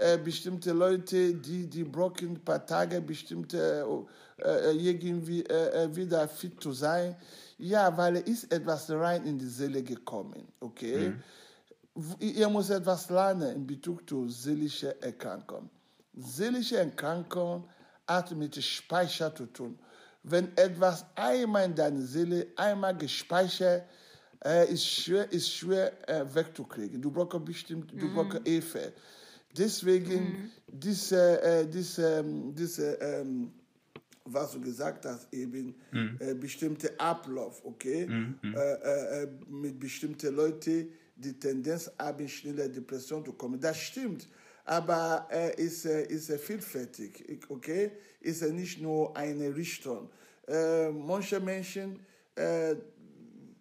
Äh, 0.00 0.16
bestimmte 0.18 0.72
Leute, 0.72 1.34
die, 1.34 1.66
die 1.66 1.82
brauchen 1.82 2.28
ein 2.28 2.44
paar 2.44 2.64
Tage, 2.64 3.00
bestimmte 3.00 3.84
äh, 4.38 4.70
äh, 4.70 4.72
irgendwie 4.90 5.42
äh, 5.42 5.84
äh, 5.84 5.96
wieder 5.96 6.28
fit 6.28 6.62
zu 6.62 6.72
sein. 6.72 7.16
Ja, 7.58 7.96
weil 7.96 8.18
es 8.18 8.22
ist 8.44 8.52
etwas 8.52 8.88
rein 8.90 9.24
in 9.26 9.36
die 9.38 9.48
Seele 9.48 9.82
gekommen, 9.82 10.46
okay? 10.60 11.14
W- 11.96 12.24
Ihr 12.24 12.48
muss 12.48 12.70
etwas 12.70 13.10
lernen 13.10 13.56
in 13.56 13.66
Bezug 13.66 14.08
zu 14.08 14.28
seelischer 14.28 14.94
Erkrankung. 15.02 15.68
Seelische 16.14 16.76
Erkrankung 16.76 17.68
hat 18.06 18.30
mit 18.36 18.54
Speicher 18.62 19.34
zu 19.34 19.46
tun. 19.46 19.76
Wenn 20.22 20.56
etwas 20.56 21.04
einmal 21.16 21.64
in 21.64 21.74
deiner 21.74 22.02
Seele 22.02 22.46
einmal 22.54 22.96
gespeichert 22.96 23.82
äh, 24.44 24.72
ist 24.72 24.86
schwer, 24.86 25.32
ist 25.32 25.50
schwer 25.50 26.08
äh, 26.08 26.24
wegzukriegen. 26.32 27.02
Du 27.02 27.10
brauchst 27.10 27.44
bestimmt, 27.44 27.90
du 27.90 28.06
brauchst 28.14 28.46
Hilfe. 28.46 28.92
Deswegen 29.56 30.50
diese, 30.66 31.42
äh, 31.42 31.66
diese, 31.66 32.20
ähm, 32.20 32.54
diese 32.54 33.00
ähm, 33.00 33.52
was 34.24 34.52
du 34.52 34.60
gesagt 34.60 35.06
hast, 35.06 35.32
eben 35.32 35.74
äh, 35.92 36.34
bestimmte 36.34 36.98
Ablauf, 37.00 37.64
okay, 37.64 38.06
äh, 38.44 38.58
äh, 38.58 39.22
äh, 39.22 39.28
mit 39.48 39.78
bestimmten 39.80 40.34
Leuten 40.34 40.88
die 41.16 41.32
Tendenz 41.32 41.90
haben, 41.98 42.28
schneller 42.28 42.68
Depression 42.68 43.24
zu 43.24 43.32
kommen. 43.32 43.58
Das 43.58 43.78
stimmt, 43.78 44.28
aber 44.64 45.26
er 45.30 45.58
ist, 45.58 45.86
äh, 45.86 46.04
ist 46.06 46.28
er 46.28 46.38
vielfältig, 46.38 47.40
okay, 47.48 47.92
ist 48.20 48.42
nicht 48.42 48.80
nur 48.82 49.16
eine 49.16 49.54
Richtung. 49.56 50.10
Äh, 50.46 50.90
manche 50.90 51.40
Menschen 51.40 51.98
äh, 52.34 52.76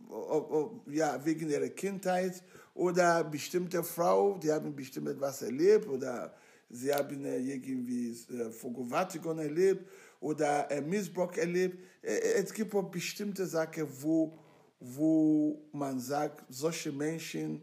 ob, 0.09 0.51
ob, 0.51 0.93
ja, 0.93 1.23
wegen 1.25 1.49
ihrer 1.49 1.69
Kindheit 1.69 2.41
oder 2.77 3.23
bestimmte 3.23 3.83
Frau, 3.83 4.37
die 4.37 4.51
haben 4.51 4.75
bestimmt 4.75 5.09
etwas 5.09 5.41
erlebt 5.41 5.87
oder 5.87 6.33
sie 6.69 6.93
haben 6.93 7.25
äh, 7.25 7.39
irgendwie 7.39 8.11
äh, 8.11 8.51
Vergewaltigung 8.51 9.39
erlebt 9.39 9.89
oder 10.19 10.69
äh, 10.69 10.81
Missbrauch 10.81 11.33
erlebt. 11.33 11.77
Es 12.01 12.53
gibt 12.53 12.73
auch 12.73 12.83
bestimmte 12.83 13.45
Sachen, 13.45 13.87
wo, 14.01 14.37
wo 14.79 15.59
man 15.71 15.99
sagt, 15.99 16.45
solche 16.49 16.91
Menschen 16.91 17.61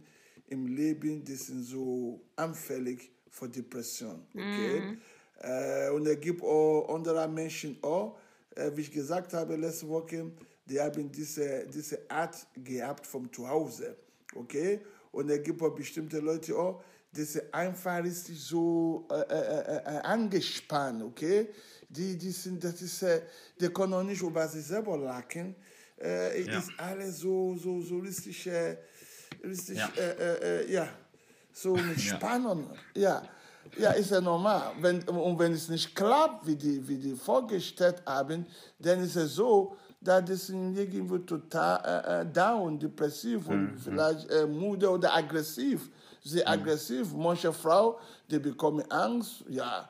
im 0.49 0.67
Leben, 0.67 1.25
die 1.25 1.37
sind 1.37 1.63
so 1.63 2.21
anfällig 2.37 3.11
für 3.31 3.49
Depression. 3.49 4.27
Okay? 4.35 4.99
Äh, 5.41 5.91
und 5.91 6.07
es 6.07 6.21
gibt 6.21 6.43
auch 6.43 6.89
andere 6.93 7.29
Menschen 7.29 7.79
auch, 7.83 8.19
äh, 8.55 8.71
wie 8.75 8.83
ich 8.83 8.91
gesagt 8.91 9.33
habe 9.33 9.57
letzte 9.57 9.89
Woche, 9.89 10.31
die 10.67 10.81
haben 10.81 11.11
diese, 11.11 11.67
diese 11.67 11.99
Art 12.11 12.47
gehabt 12.63 13.07
vom 13.07 13.33
Zuhause. 13.33 13.97
Okay? 14.35 14.81
Und 15.15 15.31
es 15.31 15.43
gibt 15.43 15.63
auch 15.63 15.75
bestimmte 15.75 16.19
Leute 16.19 16.57
auch, 16.57 16.83
die 17.13 17.23
sind 17.23 17.53
einfach 17.55 18.03
richtig 18.03 18.41
so 18.41 19.07
äh, 19.11 19.15
äh, 19.15 19.77
äh, 19.77 20.01
angespannt. 20.03 21.03
Okay? 21.05 21.49
Die, 21.89 22.19
die, 22.19 22.31
sind, 22.33 22.63
das 22.65 22.83
ist, 22.83 23.03
äh, 23.03 23.23
die 23.61 23.69
können 23.69 23.95
auch 23.95 24.03
nicht 24.03 24.21
über 24.21 24.47
sich 24.49 24.65
selber 24.67 24.97
lachen. 24.99 25.55
Äh, 26.01 26.41
es 26.43 26.47
Ja. 26.49 26.59
ist 26.59 26.73
alles 26.77 27.19
so, 27.19 27.55
so, 27.57 27.81
so 27.81 27.99
richtig, 27.99 28.47
äh, 28.49 28.77
richtig 29.45 29.79
Ja. 29.79 29.93
äh, 29.97 30.11
äh, 30.11 30.63
äh, 30.65 30.73
ja, 30.73 30.89
so 31.53 31.75
mit. 31.77 32.01
Spannung. 32.01 32.69
Ja. 32.97 33.23
Ja, 33.79 33.93
ist 33.93 34.11
ja 34.11 34.21
normal. 34.21 34.73
Wenn, 34.81 35.03
und 35.09 35.39
wenn 35.39 35.53
es 35.53 35.69
nicht 35.69 35.95
klappt, 35.97 36.47
wie 36.47 36.55
die, 36.55 36.87
wie 36.87 36.99
die 36.99 37.15
vorgestellt 37.15 38.03
haben, 38.07 38.47
dann 38.79 39.03
ist 39.03 39.17
es 39.17 39.35
so, 39.35 39.77
dass 40.05 40.25
die 40.25 40.35
sind 40.35 40.77
irgendwie 40.77 41.19
total 41.25 41.81
äh, 41.85 42.21
äh, 42.21 42.27
down, 42.27 42.79
depressiv 42.79 43.49
und 43.49 43.77
vielleicht 43.79 44.31
äh, 44.31 44.47
müde 44.47 44.91
oder 44.91 45.15
aggressiv. 45.15 45.91
Sehr 46.23 46.49
aggressiv. 46.49 47.13
Manche 47.15 47.53
Frau, 47.53 47.99
die 48.31 48.39
bekommen 48.39 48.85
Angst, 48.91 49.45
ja. 49.49 49.89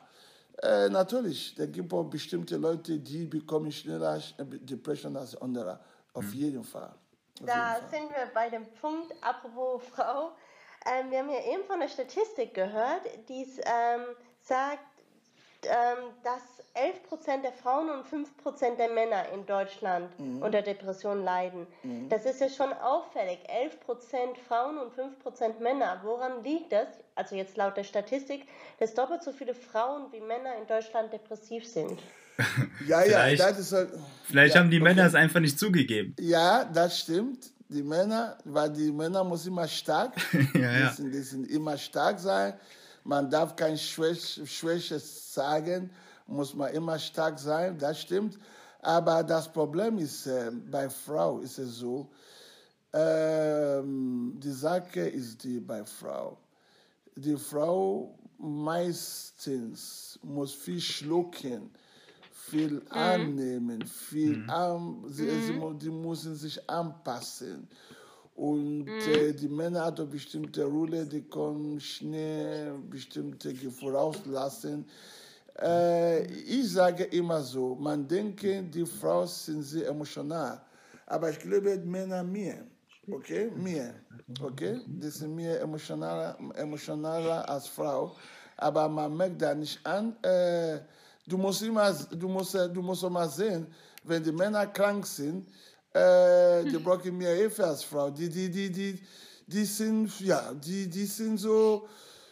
Äh, 0.61 0.89
natürlich, 0.89 1.53
da 1.55 1.65
gibt 1.65 1.93
auch 1.93 2.05
bestimmte 2.05 2.55
Leute, 2.57 2.97
die 2.99 3.25
bekommen 3.25 3.71
schneller 3.71 4.17
äh, 4.37 4.45
Depression 4.45 5.15
als 5.17 5.39
andere. 5.41 5.79
Auf 6.13 6.33
jeden 6.33 6.63
Fall. 6.63 6.93
Auf 7.41 7.45
Da 7.45 7.75
jeden 7.75 7.89
Fall. 7.89 7.99
sind 7.99 8.09
wir 8.09 8.27
bei 8.33 8.49
dem 8.49 8.65
Punkt, 8.81 9.13
apropos 9.21 9.83
Frau. 9.93 10.31
Ähm, 10.85 11.11
wir 11.11 11.19
haben 11.19 11.29
ja 11.29 11.53
eben 11.53 11.63
von 11.65 11.79
der 11.79 11.89
Statistik 11.89 12.53
gehört, 12.53 13.01
die 13.27 13.43
es, 13.43 13.57
ähm, 13.57 14.15
sagt, 14.41 14.79
dass 16.23 16.41
11% 16.75 17.41
der 17.41 17.53
Frauen 17.53 17.89
und 17.89 18.05
5% 18.05 18.75
der 18.77 18.89
Männer 18.89 19.29
in 19.33 19.45
Deutschland 19.45 20.09
unter 20.41 20.61
Depressionen 20.61 21.23
leiden. 21.23 21.67
Das 22.09 22.25
ist 22.25 22.41
ja 22.41 22.49
schon 22.49 22.73
auffällig. 22.73 23.39
11% 23.49 24.37
Frauen 24.47 24.77
und 24.77 24.91
5% 24.93 25.59
Männer. 25.61 25.99
Woran 26.03 26.43
liegt 26.43 26.73
das? 26.73 26.87
Also 27.15 27.35
jetzt 27.35 27.55
laut 27.55 27.77
der 27.77 27.83
Statistik, 27.85 28.45
dass 28.79 28.93
doppelt 28.93 29.23
so 29.23 29.31
viele 29.31 29.53
Frauen 29.55 30.11
wie 30.11 30.19
Männer 30.19 30.55
in 30.59 30.67
Deutschland 30.67 31.13
depressiv 31.13 31.65
sind. 31.67 31.99
Ja, 32.85 33.01
ja, 33.01 33.19
Vielleicht- 33.19 33.39
das 33.41 33.59
ist 33.59 33.71
halt, 33.71 33.89
Vielleicht 34.25 34.55
ja, 34.55 34.59
haben 34.61 34.69
die 34.69 34.75
okay. 34.81 34.83
Männer 34.93 35.05
es 35.05 35.15
einfach 35.15 35.39
nicht 35.39 35.57
zugegeben. 35.57 36.13
Ja, 36.19 36.65
das 36.65 36.99
stimmt. 36.99 37.49
Die 37.69 37.81
Männer, 37.81 38.37
weil 38.43 38.69
die 38.71 38.91
Männer 38.91 39.23
muss 39.23 39.47
immer 39.47 39.65
stark, 39.69 40.11
Ja, 40.53 40.59
ja. 40.59 40.89
Die, 40.89 40.95
sind, 40.95 41.11
die 41.13 41.19
sind 41.21 41.49
immer 41.49 41.77
stark 41.77 42.19
sein. 42.19 42.53
Man 43.05 43.29
darf 43.29 43.55
kein 43.55 43.77
Schwäch, 43.77 44.41
Schwäche 44.45 44.99
sagen, 44.99 45.91
muss 46.27 46.55
man 46.55 46.73
immer 46.73 46.97
stark 46.99 47.37
sein, 47.39 47.77
das 47.77 48.01
stimmt. 48.01 48.37
Aber 48.81 49.23
das 49.23 49.47
Problem 49.51 49.97
ist, 49.99 50.25
äh, 50.27 50.51
bei 50.71 50.89
Frau 50.89 51.39
ist 51.39 51.59
es 51.59 51.77
so, 51.77 52.09
ähm, 52.93 54.33
die 54.43 54.51
Sache 54.51 55.01
ist 55.01 55.43
die 55.43 55.59
bei 55.59 55.83
Frau. 55.85 56.37
Die 57.15 57.37
Frau 57.37 58.17
meistens 58.39 60.19
muss 60.23 60.53
viel 60.53 60.81
schlucken, 60.81 61.69
viel 62.31 62.81
annehmen, 62.89 63.85
viel 63.85 64.43
an, 64.49 65.03
sie, 65.09 65.29
sie, 65.45 65.53
mu- 65.53 65.73
die 65.73 65.89
müssen 65.91 66.35
sich 66.35 66.67
anpassen. 66.69 67.67
Und 68.35 68.89
äh, 68.89 69.33
die 69.33 69.47
Männer 69.47 69.85
haben 69.85 70.09
bestimmte 70.09 70.65
Rolle, 70.65 71.05
die 71.05 71.21
können 71.21 71.79
schnell 71.79 72.73
bestimmte 72.89 73.53
Gefühle 73.53 73.93
rauslassen. 73.93 74.85
Äh, 75.61 76.25
ich 76.25 76.69
sage 76.73 77.05
immer 77.05 77.41
so, 77.41 77.75
man 77.75 78.05
denke, 78.05 78.61
die 78.63 78.85
Frauen 78.85 79.27
sind 79.27 79.63
sehr 79.63 79.87
emotional. 79.87 80.61
Aber 81.05 81.29
ich 81.29 81.39
glaube, 81.39 81.77
Männer 81.77 82.23
mehr. 82.23 82.65
Okay? 83.09 83.49
Mehr. 83.55 83.93
Okay? 84.41 84.81
Die 84.85 85.09
sind 85.09 85.33
mehr 85.33 85.61
emotionaler, 85.61 86.37
emotionaler 86.55 87.47
als 87.47 87.67
Frau. 87.67 88.15
Aber 88.57 88.89
man 88.89 89.15
merkt 89.15 89.41
da 89.41 89.53
nicht 89.55 89.85
an. 89.85 90.13
Äh, 90.23 90.79
du 91.25 91.37
musst 91.37 91.61
immer, 91.61 91.93
du 91.93 92.27
musst, 92.27 92.53
du 92.53 92.81
musst 92.81 93.03
immer 93.03 93.29
sehen, 93.29 93.67
wenn 94.03 94.23
die 94.23 94.31
Männer 94.31 94.67
krank 94.67 95.05
sind, 95.05 95.47
äh, 95.95 96.63
die 96.65 96.77
brauchen 96.77 97.17
mehr 97.17 97.33
Hilfe 97.35 97.65
als 97.65 97.83
Frau. 97.83 98.09
Die, 98.09 98.27
die, 98.29 98.49
die, 98.49 98.69
die, 98.69 98.99
die 99.47 99.65
sind, 99.65 100.19
ja, 100.19 100.53
die, 100.53 100.89
die 100.89 101.05
sind 101.05 101.37
so, 101.37 101.87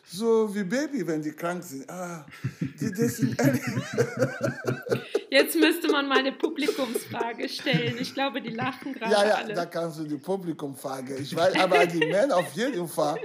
so 0.06 0.54
wie 0.54 0.64
Baby, 0.64 1.08
wenn 1.08 1.22
die 1.22 1.32
krank 1.32 1.64
sind. 1.64 1.90
Ah, 1.90 2.26
die, 2.60 2.92
das 2.92 3.18
sind 3.18 3.38
Jetzt 5.30 5.56
müsste 5.56 5.88
man 5.90 6.08
mal 6.08 6.20
eine 6.20 6.34
Publikumsfrage 6.34 7.48
stellen. 7.50 7.98
Ich 8.00 8.14
glaube, 8.14 8.42
die 8.42 8.50
lachen 8.50 8.94
gerade 8.94 9.12
Ja, 9.14 9.26
ja, 9.26 9.36
alle. 9.36 9.54
da 9.54 9.66
kannst 9.66 9.98
du 10.00 10.04
die 10.04 10.18
Publikumfrage. 10.18 11.16
Ich 11.16 11.36
weiß, 11.36 11.56
aber 11.56 11.86
die 11.88 12.06
Männer 12.16 12.38
auf 12.38 12.52
jeden 12.54 12.88
Fall. 12.88 13.20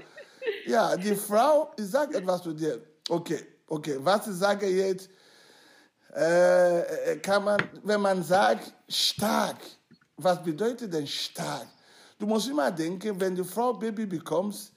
Ja, 0.66 0.96
die 0.96 1.14
Frau, 1.16 1.72
ich 1.76 1.86
sage 1.86 2.16
etwas 2.16 2.42
zu 2.42 2.52
dir. 2.54 2.80
Okay, 3.08 3.44
okay, 3.66 3.96
was 3.98 4.26
ich 4.28 4.34
sage 4.36 4.66
jetzt, 4.68 5.10
äh, 6.14 7.16
kann 7.22 7.44
man, 7.44 7.60
wenn 7.82 8.00
man 8.00 8.22
sagt 8.22 8.72
stark, 8.88 9.58
was 10.18 10.42
bedeutet 10.42 10.92
denn 10.92 11.06
stark? 11.06 11.66
Du 12.18 12.26
musst 12.26 12.48
immer 12.48 12.70
denken, 12.70 13.18
wenn 13.20 13.34
die 13.34 13.44
Frau 13.44 13.72
Baby 13.72 14.04
bekommst, 14.06 14.72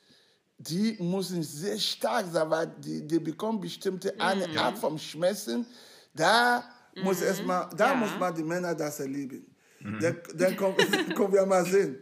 die 0.57 0.95
müssen 1.01 1.41
sehr 1.41 1.77
stark 1.79 2.27
sein, 2.31 2.49
weil 2.49 2.67
die, 2.77 3.05
die 3.05 3.19
bekommen 3.19 3.59
bestimmte 3.59 4.13
eine 4.19 4.47
Art 4.59 4.77
von 4.77 4.97
Schmerzen. 4.99 5.65
Da 6.13 6.63
muss 7.03 7.21
erstmal, 7.21 7.67
da 7.75 7.89
Ja. 7.89 7.95
muss 7.95 8.11
man 8.19 8.33
die 8.35 8.43
Männer 8.43 8.75
das 8.75 8.99
erleben. 8.99 9.45
Dann, 9.79 10.17
dann 10.35 10.55
kommen, 10.55 10.75
kommen 11.15 11.33
wir 11.33 11.45
mal 11.47 11.65
sehen, 11.65 11.97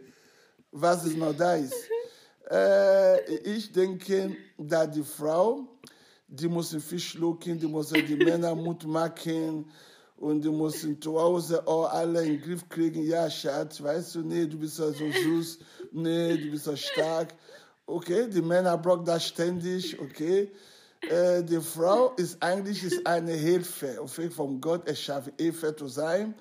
was 0.70 1.04
es 1.06 1.16
noch 1.16 1.34
da 1.34 1.54
ist. 1.54 1.74
Äh, 2.50 3.36
ich 3.38 3.72
denke, 3.72 4.36
da 4.58 4.86
die 4.86 5.02
Frau, 5.04 5.66
die 6.28 6.48
müssen 6.48 6.80
viel 6.80 6.98
schlucken, 7.00 7.58
die 7.58 7.66
müssen 7.66 8.04
die 8.06 8.16
Männer 8.16 8.54
Mut 8.54 8.84
machen 8.86 9.70
und 10.20 10.42
die 10.42 10.50
müssen 10.50 11.00
zu 11.00 11.18
Hause 11.18 11.66
auch 11.66 11.90
alle 11.90 12.22
in 12.22 12.34
den 12.34 12.42
Griff 12.42 12.68
kriegen. 12.68 13.02
Ja, 13.02 13.28
Schatz, 13.30 13.82
weißt 13.82 14.16
du, 14.16 14.20
nee, 14.20 14.46
du 14.46 14.58
bist 14.58 14.78
ja 14.78 14.92
so 14.92 15.10
süß, 15.10 15.58
nee, 15.92 16.36
du 16.36 16.50
bist 16.50 16.64
so 16.64 16.76
stark. 16.76 17.34
Okay, 17.86 18.28
die 18.28 18.42
Männer 18.42 18.76
brauchen 18.76 19.04
das 19.04 19.26
ständig, 19.26 19.98
okay. 19.98 20.52
Äh, 21.08 21.42
die 21.42 21.60
Frau 21.60 22.12
ist 22.16 22.40
eigentlich 22.42 22.84
ist 22.84 23.06
eine 23.06 23.32
Hilfe, 23.32 23.98
okay, 24.02 24.28
von 24.28 24.60
Gott 24.60 24.86
erschaffen, 24.86 25.32
Hilfe 25.38 25.74
zu 25.74 25.88
sein, 25.88 26.34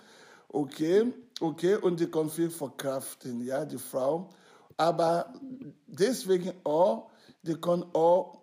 okay, 0.49 1.13
okay, 1.39 1.75
und 1.75 2.01
die 2.01 2.11
kann 2.11 2.29
viel 2.29 2.49
verkraften, 2.49 3.45
ja, 3.45 3.63
die 3.63 3.77
Frau. 3.77 4.29
Aber 4.75 5.33
deswegen 5.87 6.51
auch, 6.65 7.09
die 7.43 7.55
kann 7.55 7.83
auch, 7.93 8.41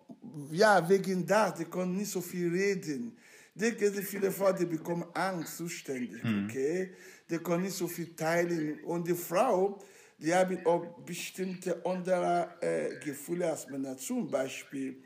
ja, 0.51 0.89
wegen 0.89 1.27
das, 1.27 1.53
die 1.59 1.65
kann 1.65 1.95
nicht 1.95 2.11
so 2.11 2.21
viel 2.21 2.49
reden. 2.49 3.15
Die 3.59 3.71
gibt 3.71 3.97
viele 3.97 4.31
Frauen, 4.31 4.55
die 4.55 4.65
bekommen 4.65 5.05
Angst 5.13 5.57
zuständig, 5.57 6.23
okay? 6.45 6.93
Die 7.29 7.39
können 7.39 7.63
nicht 7.63 7.75
so 7.75 7.87
viel 7.87 8.15
teilen. 8.15 8.83
Und 8.83 9.07
die 9.07 9.15
Frau, 9.15 9.79
die 10.19 10.33
haben 10.33 10.63
auch 10.65 10.85
bestimmte 11.03 11.83
andere 11.83 12.49
äh, 12.61 12.99
Gefühle 12.99 13.49
als 13.49 13.67
Männer. 13.67 13.97
Zum 13.97 14.29
Beispiel, 14.29 15.03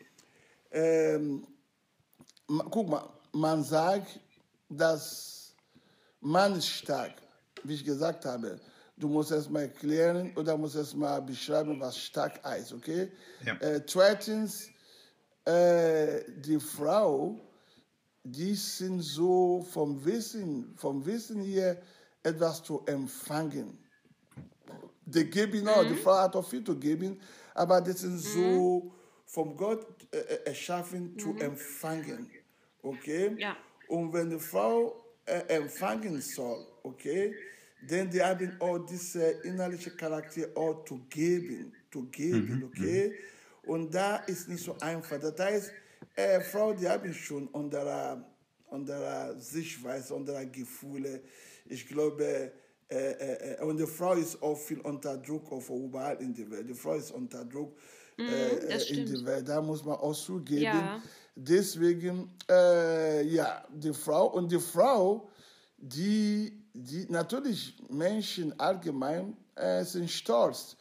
ähm, 0.70 1.48
guck 2.70 2.90
mal, 2.90 3.10
man 3.32 3.64
sagt, 3.64 4.20
dass 4.70 5.56
Mann 6.20 6.56
ist 6.56 6.68
stark, 6.68 7.14
wie 7.64 7.76
ich 7.76 7.86
gesagt 7.86 8.26
habe. 8.26 8.60
Du 8.98 9.08
musst 9.08 9.32
erst 9.32 9.50
mal 9.50 9.62
erklären 9.62 10.32
oder 10.36 10.58
musst 10.58 10.76
erst 10.76 10.96
mal 10.96 11.22
beschreiben, 11.22 11.80
was 11.80 11.98
stark 11.98 12.44
heißt, 12.44 12.74
okay? 12.74 13.12
Ja. 13.46 13.56
Äh, 13.56 13.86
zweitens, 13.86 14.70
äh, 15.46 16.22
die 16.38 16.60
Frau, 16.60 17.40
die 18.23 18.55
sind 18.55 19.01
so 19.01 19.65
vom 19.71 20.03
Wissen, 20.05 20.73
vom 20.75 21.05
Wissen 21.05 21.41
her 21.41 21.81
etwas 22.23 22.63
zu 22.63 22.84
empfangen. 22.86 23.77
Die 25.05 25.25
geben 25.29 25.67
auch, 25.67 25.84
die 25.84 25.95
Frau 25.95 26.17
hat 26.17 26.36
auch 26.36 26.47
viel 26.47 26.63
zu 26.63 26.77
geben, 26.77 27.19
aber 27.53 27.81
das 27.81 28.01
sind 28.01 28.19
so 28.19 28.93
vom 29.25 29.55
Gott 29.55 29.86
äh, 30.12 30.17
äh, 30.17 30.43
erschaffen 30.45 31.17
zu 31.17 31.36
empfangen. 31.38 32.29
Okay? 32.81 33.36
Ja. 33.38 33.57
Und 33.88 34.13
wenn 34.13 34.29
die 34.29 34.39
Frau 34.39 35.03
äh, 35.25 35.39
empfangen 35.55 36.21
soll, 36.21 36.65
okay, 36.84 37.36
dann 37.88 38.10
die 38.10 38.21
haben 38.21 38.55
auch 38.60 38.79
diese 38.79 39.23
innerliche 39.43 39.91
Charakter 39.91 40.47
auch 40.55 40.86
zu 40.86 40.99
geben, 41.10 41.73
zu 41.91 42.05
geben, 42.05 42.63
okay? 42.63 43.15
Und 43.63 43.93
da 43.93 44.17
ist 44.17 44.47
nicht 44.49 44.63
so 44.63 44.77
einfach. 44.79 45.19
Das 45.19 45.38
heißt, 45.39 45.71
äh, 46.21 46.41
Frau, 46.41 46.73
die 46.73 46.88
haben 46.88 47.13
schon 47.13 47.47
unserer, 47.47 48.23
unserer 48.67 49.39
Sichtweise, 49.39 50.13
unserer 50.15 50.45
Gefühle, 50.45 51.21
ich 51.65 51.88
glaube, 51.88 52.51
äh, 52.91 53.12
äh, 53.12 53.53
äh, 53.53 53.63
und 53.63 53.77
die 53.77 53.88
Frau 53.88 54.13
ist 54.13 54.41
auch 54.43 54.57
viel 54.57 54.81
unter 54.81 55.17
Druck 55.17 55.49
auf 55.51 55.69
überall 55.69 56.17
in 56.17 56.34
der 56.34 56.51
Welt. 56.51 56.67
Die 56.67 56.73
Frau 56.73 56.95
ist 56.95 57.12
unter 57.12 57.45
Druck 57.45 57.77
äh, 58.17 58.23
in 58.89 59.05
der. 59.05 59.25
Welt. 59.25 59.47
Da 59.47 59.62
muss 59.62 59.86
man 59.86 59.95
auch 59.95 60.13
zugeben. 60.13 60.63
Ja. 60.63 61.01
Deswegen, 61.34 62.29
ja, 62.49 63.63
die 63.73 63.93
Frau 63.93 64.27
und 64.27 64.51
die 64.51 64.60
Frau, 64.60 65.29
die, 65.77 66.51
die 66.73 67.05
natürlich 67.10 67.81
Menschen 67.89 68.60
allgemein 68.60 69.38
sind 69.84 70.12
stolz, 70.12 70.75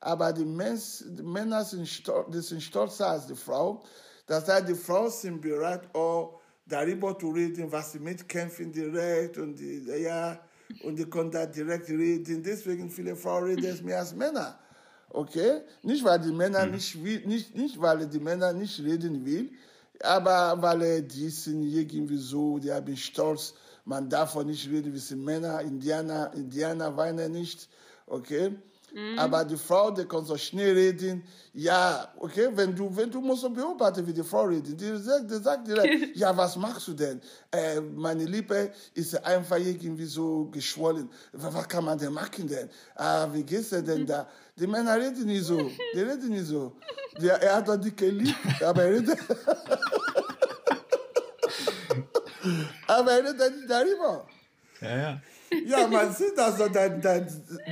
aber 0.00 0.32
die, 0.32 0.44
Mens, 0.44 1.04
die 1.06 1.22
Männer 1.22 1.64
sind, 1.64 1.86
stolz, 1.86 2.26
die 2.32 2.40
sind 2.40 2.62
stolzer 2.62 3.10
als 3.10 3.28
die 3.28 3.36
Frau. 3.36 3.84
Das 4.26 4.48
heißt, 4.48 4.68
die 4.68 4.74
Frau 4.74 5.08
sind 5.08 5.40
bereit, 5.40 5.94
auch 5.94 6.40
darüber 6.66 7.18
zu 7.18 7.30
reden, 7.30 7.70
was 7.70 7.92
sie 7.92 7.98
mitkämpfen 7.98 8.72
direkt 8.72 9.38
und 9.38 9.56
die, 9.56 9.84
ja, 10.02 10.38
und 10.84 10.98
die 10.98 11.04
können 11.04 11.30
da 11.30 11.46
direkt 11.46 11.88
reden. 11.88 12.42
Deswegen 12.42 12.88
viele 12.88 13.16
Frauen 13.16 13.44
reden 13.44 13.84
mehr 13.84 13.98
als 14.00 14.14
Männer. 14.14 14.58
Okay? 15.10 15.60
Nicht, 15.82 16.04
weil 16.04 16.20
die 16.20 16.32
Männer 16.32 16.66
nicht, 16.66 17.02
will, 17.02 17.26
nicht, 17.26 17.54
nicht, 17.54 17.80
weil 17.80 18.06
die 18.06 18.20
Männer 18.20 18.52
nicht 18.52 18.80
reden 18.80 19.24
will, 19.24 19.50
aber 20.00 20.60
weil 20.60 21.02
die 21.02 21.28
sind 21.28 21.62
irgendwie 21.64 22.16
so, 22.16 22.58
die 22.58 22.72
haben 22.72 22.96
Stolz, 22.96 23.54
man 23.84 24.08
darf 24.08 24.34
nicht 24.44 24.70
reden, 24.70 24.92
wir 24.92 25.00
sind 25.00 25.24
Männer, 25.24 25.60
Indianer, 25.60 26.32
Indianer 26.34 26.96
weinen 26.96 27.32
nicht, 27.32 27.68
okay? 28.06 28.56
Aber 29.16 29.44
die 29.44 29.56
Frau, 29.56 29.90
die 29.90 30.04
kann 30.04 30.24
so 30.24 30.36
schnell 30.36 30.74
reden, 30.74 31.24
ja, 31.54 32.12
okay, 32.18 32.48
wenn 32.52 32.74
du, 32.76 32.94
wenn 32.94 33.10
du 33.10 33.22
musst 33.22 33.40
so 33.40 33.48
beobachten, 33.48 34.06
wie 34.06 34.12
die 34.12 34.22
Frau 34.22 34.42
redet, 34.42 34.78
die 34.78 34.96
sagt, 34.98 35.30
die 35.30 35.36
sagt 35.36 35.66
direkt, 35.66 36.14
ja, 36.16 36.36
was 36.36 36.56
machst 36.56 36.88
du 36.88 36.92
denn? 36.92 37.20
Äh, 37.50 37.80
meine 37.80 38.24
Lippe 38.24 38.70
ist 38.94 39.14
einfach 39.24 39.56
irgendwie 39.56 40.04
so 40.04 40.44
geschwollen. 40.46 41.08
Was 41.32 41.68
kann 41.68 41.84
man 41.84 41.98
denn 41.98 42.12
machen 42.12 42.46
denn? 42.46 42.68
Ah, 42.94 43.28
wie 43.32 43.42
geht's 43.44 43.70
dir 43.70 43.82
denn 43.82 44.06
da? 44.06 44.28
Die 44.56 44.66
Männer 44.66 44.96
reden 44.96 45.24
nicht 45.24 45.44
so, 45.44 45.70
die 45.94 46.00
reden 46.00 46.28
nicht 46.28 46.46
so. 46.46 46.76
Die, 47.18 47.28
er 47.28 47.56
hat 47.56 47.68
doch 47.68 47.76
dicke 47.76 48.10
Lippen, 48.10 48.54
aber 48.62 48.82
er 48.82 48.92
redet, 48.92 49.18
aber 52.86 53.12
er 53.12 53.24
redet 53.24 53.56
nicht 53.56 53.70
darüber. 53.70 54.26
Ja, 54.82 54.96
ja. 54.98 55.20
Ja, 55.66 55.86
man 55.86 56.12
sieht 56.12 56.38
also, 56.38 56.68
dein, 56.68 57.00
dein, 57.00 57.26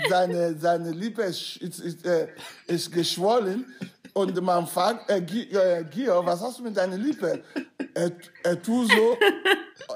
seine, 0.09 0.59
seine 0.59 0.90
Lippe 0.90 1.23
ist, 1.23 1.57
ist, 1.59 2.05
äh, 2.05 2.29
ist 2.66 2.93
geschwollen 2.93 3.64
und 4.12 4.40
man 4.43 4.66
fragt, 4.66 5.09
äh, 5.11 5.19
äh, 5.19 5.85
Gio, 5.85 6.25
was 6.25 6.40
hast 6.40 6.59
du 6.59 6.64
mit 6.64 6.77
deiner 6.77 6.97
Lippe? 6.97 7.43
Er, 7.95 8.12
er 8.43 8.62
tut 8.62 8.90
so, 8.90 9.16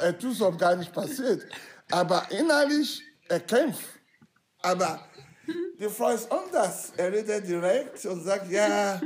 er 0.01 0.18
tut 0.18 0.37
so, 0.37 0.51
gar 0.53 0.77
nicht 0.77 0.92
passiert. 0.92 1.47
Aber 1.90 2.27
innerlich, 2.31 3.03
er 3.29 3.40
kämpft. 3.40 3.87
Aber 4.62 5.01
die 5.79 5.88
Frau 5.88 6.11
ist 6.11 6.31
anders. 6.31 6.92
Er 6.97 7.12
redet 7.12 7.47
direkt 7.47 8.05
und 8.07 8.25
sagt, 8.25 8.51
ja, 8.51 9.01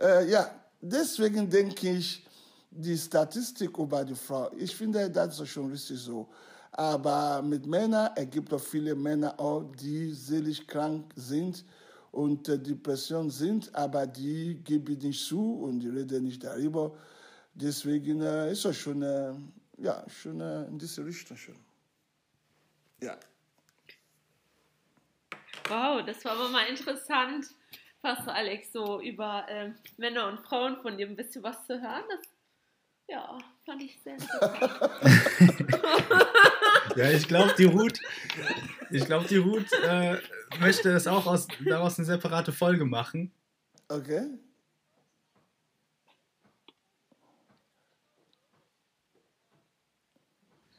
äh, 0.00 0.28
ja. 0.30 0.50
Deswegen 0.80 1.48
denke 1.48 1.90
ich, 1.90 2.26
die 2.70 2.98
Statistik 2.98 3.76
über 3.78 4.04
die 4.04 4.14
Frau, 4.14 4.50
ich 4.56 4.74
finde, 4.74 5.08
das 5.10 5.46
schon 5.48 5.70
richtig 5.70 5.98
so. 5.98 6.28
Aber 6.72 7.42
mit 7.42 7.66
Männern, 7.66 8.10
es 8.16 8.30
gibt 8.30 8.52
auch 8.52 8.60
viele 8.60 8.94
Männer 8.94 9.38
auch, 9.38 9.64
die 9.78 10.10
seelisch 10.12 10.66
krank 10.66 11.12
sind 11.16 11.64
und 12.12 12.48
äh, 12.48 12.58
Depression 12.58 13.30
sind, 13.30 13.74
aber 13.74 14.06
die 14.06 14.54
geben 14.64 14.98
nicht 14.98 15.22
zu 15.22 15.62
und 15.62 15.80
die 15.80 15.88
reden 15.88 16.24
nicht 16.24 16.42
darüber. 16.42 16.96
Deswegen 17.54 18.22
äh, 18.22 18.52
ist 18.52 18.64
es 18.64 18.78
schon, 18.78 19.02
äh, 19.02 19.34
ja, 19.78 20.02
schon 20.08 20.40
äh, 20.40 20.64
in 20.64 20.78
diese 20.78 21.04
Richtung 21.04 21.36
schon. 21.36 21.56
Ja. 23.02 23.18
Wow, 25.68 26.04
das 26.04 26.24
war 26.24 26.32
aber 26.32 26.48
mal 26.48 26.66
interessant, 26.66 27.46
Pastor 28.00 28.34
Alex, 28.34 28.72
so 28.72 29.00
über 29.00 29.46
ähm, 29.48 29.74
Männer 29.96 30.28
und 30.28 30.40
Frauen 30.40 30.80
von 30.80 30.96
dir 30.96 31.06
ein 31.06 31.16
bisschen 31.16 31.42
was 31.42 31.66
zu 31.66 31.80
hören. 31.80 32.04
Das, 32.08 32.20
ja, 33.08 33.38
fand 33.64 33.82
ich 33.82 34.00
sehr 34.02 34.14
interessant. 34.14 34.90
Ja, 36.96 37.10
ich 37.10 37.26
glaube, 37.26 37.54
die 37.56 37.64
Ruth, 37.64 37.98
ich 38.90 39.04
glaube, 39.06 39.26
die 39.26 39.38
Ruth 39.38 39.72
äh, 39.84 40.16
möchte 40.60 40.90
es 40.90 41.06
auch 41.06 41.26
aus, 41.26 41.46
daraus 41.66 41.98
eine 41.98 42.06
separate 42.06 42.52
Folge 42.52 42.84
machen. 42.84 43.32
Okay. 43.88 44.26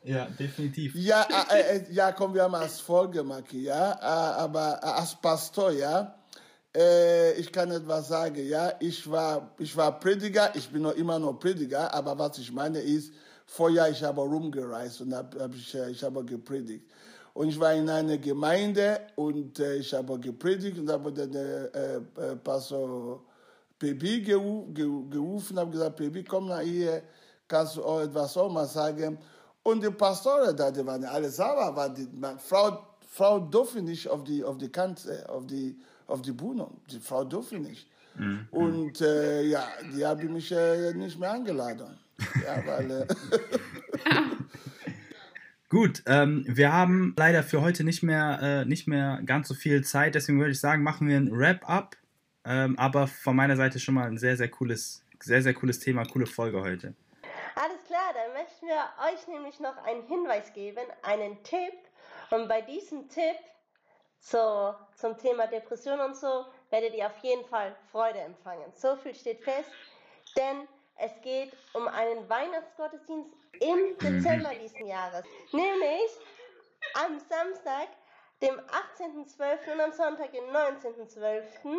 Ja, 0.04 0.26
definitiv. 0.26 0.96
Ja, 0.96 1.26
äh, 1.50 1.78
äh, 1.78 1.84
ja, 1.92 2.12
komm, 2.12 2.34
wir 2.34 2.44
haben 2.44 2.56
als 2.56 2.80
Folge 2.80 3.24
machen, 3.24 3.62
ja, 3.62 3.94
äh, 3.94 4.42
aber 4.42 4.80
äh, 4.84 4.86
als 4.86 5.16
Pastor, 5.16 5.72
ja, 5.72 6.14
äh, 6.76 7.34
ich 7.34 7.52
kann 7.52 7.72
etwas 7.72 8.10
sagen. 8.10 8.46
Ja, 8.46 8.74
ich 8.82 9.10
war, 9.10 9.52
ich 9.58 9.76
war 9.78 9.98
Prediger, 10.00 10.54
ich 10.56 10.70
bin 10.70 10.82
noch 10.82 10.96
immer 10.96 11.20
noch 11.20 11.40
Prediger, 11.40 11.94
aber 11.94 12.18
was 12.20 12.38
ich 12.38 12.52
meine 12.52 12.80
ist, 12.80 13.14
vorher 13.46 13.90
ich 13.90 14.04
habe 14.04 14.22
rumgereist 14.22 15.02
und 15.02 15.14
hab, 15.14 15.40
hab 15.40 15.54
ich, 15.54 15.74
äh, 15.76 15.92
ich 15.92 16.04
habe 16.04 16.24
gepredigt. 16.24 16.86
Und 17.34 17.50
ich 17.50 17.60
war 17.60 17.74
in 17.74 17.90
einer 17.90 18.18
Gemeinde 18.18 19.02
und 19.16 19.60
äh, 19.60 19.78
ich 19.78 19.94
habe 19.94 20.20
gepredigt 20.20 20.78
und 20.78 20.90
habe 20.90 21.12
den 21.12 21.34
äh, 21.34 21.96
äh, 21.96 22.36
Pastor 22.44 23.24
Pebi 23.80 24.22
gerufen, 24.22 25.60
habe 25.60 25.72
gesagt, 25.72 25.96
Pebi, 25.96 26.24
komm 26.24 26.48
nach 26.48 26.62
hier, 26.62 27.02
kannst 27.48 27.78
du 27.78 27.84
auch 27.84 28.02
etwas 28.02 28.38
auch 28.38 28.52
mal 28.52 28.68
sagen. 28.68 29.18
Und 29.64 29.84
die 29.84 29.90
Pastoren 29.90 30.56
da, 30.56 30.70
die 30.70 30.86
waren 30.86 31.04
alle 31.06 31.30
sauer, 31.30 31.76
war 31.76 31.90
die 31.90 32.08
Frau, 32.38 32.86
Frau 33.08 33.40
durfte 33.40 33.82
nicht 33.82 34.08
auf 34.08 34.24
die, 34.24 34.44
auf 34.44 34.58
die 34.58 34.70
Kante, 34.70 35.28
auf 35.30 35.46
die, 35.48 35.78
auf 36.08 36.22
die 36.22 36.32
Bühne. 36.32 36.68
Die 36.92 37.00
Frau 37.00 37.24
durfte 37.24 37.60
nicht. 37.60 37.88
Mhm. 38.16 38.48
Und 38.52 39.02
äh, 39.02 39.44
ja, 39.44 39.64
die 39.94 40.06
habe 40.06 40.24
mich 40.26 40.52
äh, 40.52 40.94
nicht 40.94 41.18
mehr 41.20 41.32
eingeladen. 41.32 41.98
Ja, 42.44 42.66
weil. 42.66 42.92
Äh 42.92 43.08
Gut, 45.70 46.04
ähm, 46.06 46.46
wir 46.48 46.72
haben 46.72 47.16
leider 47.18 47.42
für 47.42 47.62
heute 47.62 47.84
nicht 47.84 48.04
mehr, 48.04 48.40
äh, 48.44 48.66
nicht 48.66 48.88
mehr 48.88 49.22
ganz 49.26 49.48
so 49.48 49.56
viel 49.56 49.84
Zeit, 49.84 50.14
deswegen 50.14 50.38
würde 50.38 50.52
ich 50.52 50.60
sagen, 50.60 50.84
machen 50.84 51.08
wir 51.08 51.18
ein 51.18 51.36
Wrap-up. 51.36 51.96
Ähm, 52.46 52.78
aber 52.78 53.08
von 53.08 53.36
meiner 53.36 53.56
Seite 53.56 53.80
schon 53.80 53.96
mal 53.96 54.06
ein 54.06 54.20
sehr, 54.20 54.38
sehr 54.38 54.50
cooles, 54.50 55.04
sehr, 55.20 55.42
sehr 55.42 55.56
cooles 55.56 55.80
Thema, 55.80 56.06
coole 56.06 56.28
Folge 56.28 56.62
heute. 56.62 56.94
Alles 57.56 57.84
klar, 57.88 58.14
dann 58.14 58.34
möchten 58.34 58.68
wir 58.68 58.84
euch 59.12 59.28
nämlich 59.28 59.60
noch 59.60 59.78
einen 59.86 60.04
Hinweis 60.04 60.54
geben, 60.54 60.86
einen 61.02 61.42
Tipp. 61.44 61.74
Und 62.30 62.48
bei 62.48 62.62
diesem 62.62 63.10
Tipp 63.10 63.38
so, 64.20 64.76
zum 64.96 65.18
Thema 65.18 65.48
Depression 65.48 66.00
und 66.00 66.16
so 66.16 66.46
werdet 66.70 66.94
ihr 66.94 67.08
auf 67.08 67.18
jeden 67.22 67.46
Fall 67.46 67.76
Freude 67.92 68.20
empfangen. 68.20 68.72
So 68.76 68.96
viel 68.96 69.16
steht 69.16 69.44
fest, 69.44 69.70
denn 70.38 70.68
es 70.98 71.12
geht 71.22 71.56
um 71.74 71.88
einen 71.88 72.30
Weihnachtsgottesdienst 72.30 73.30
im 73.60 73.78
mhm. 73.78 73.98
Dezember 73.98 74.52
diesen 74.56 74.88
Jahres. 74.88 75.26
Nämlich 75.52 76.12
am 76.94 77.20
Samstag, 77.20 77.88
dem 78.42 78.60
18.12. 78.60 79.74
und 79.74 79.82
am 79.82 79.92
Sonntag, 79.92 80.32
dem 80.32 80.46
19.12. 80.46 81.78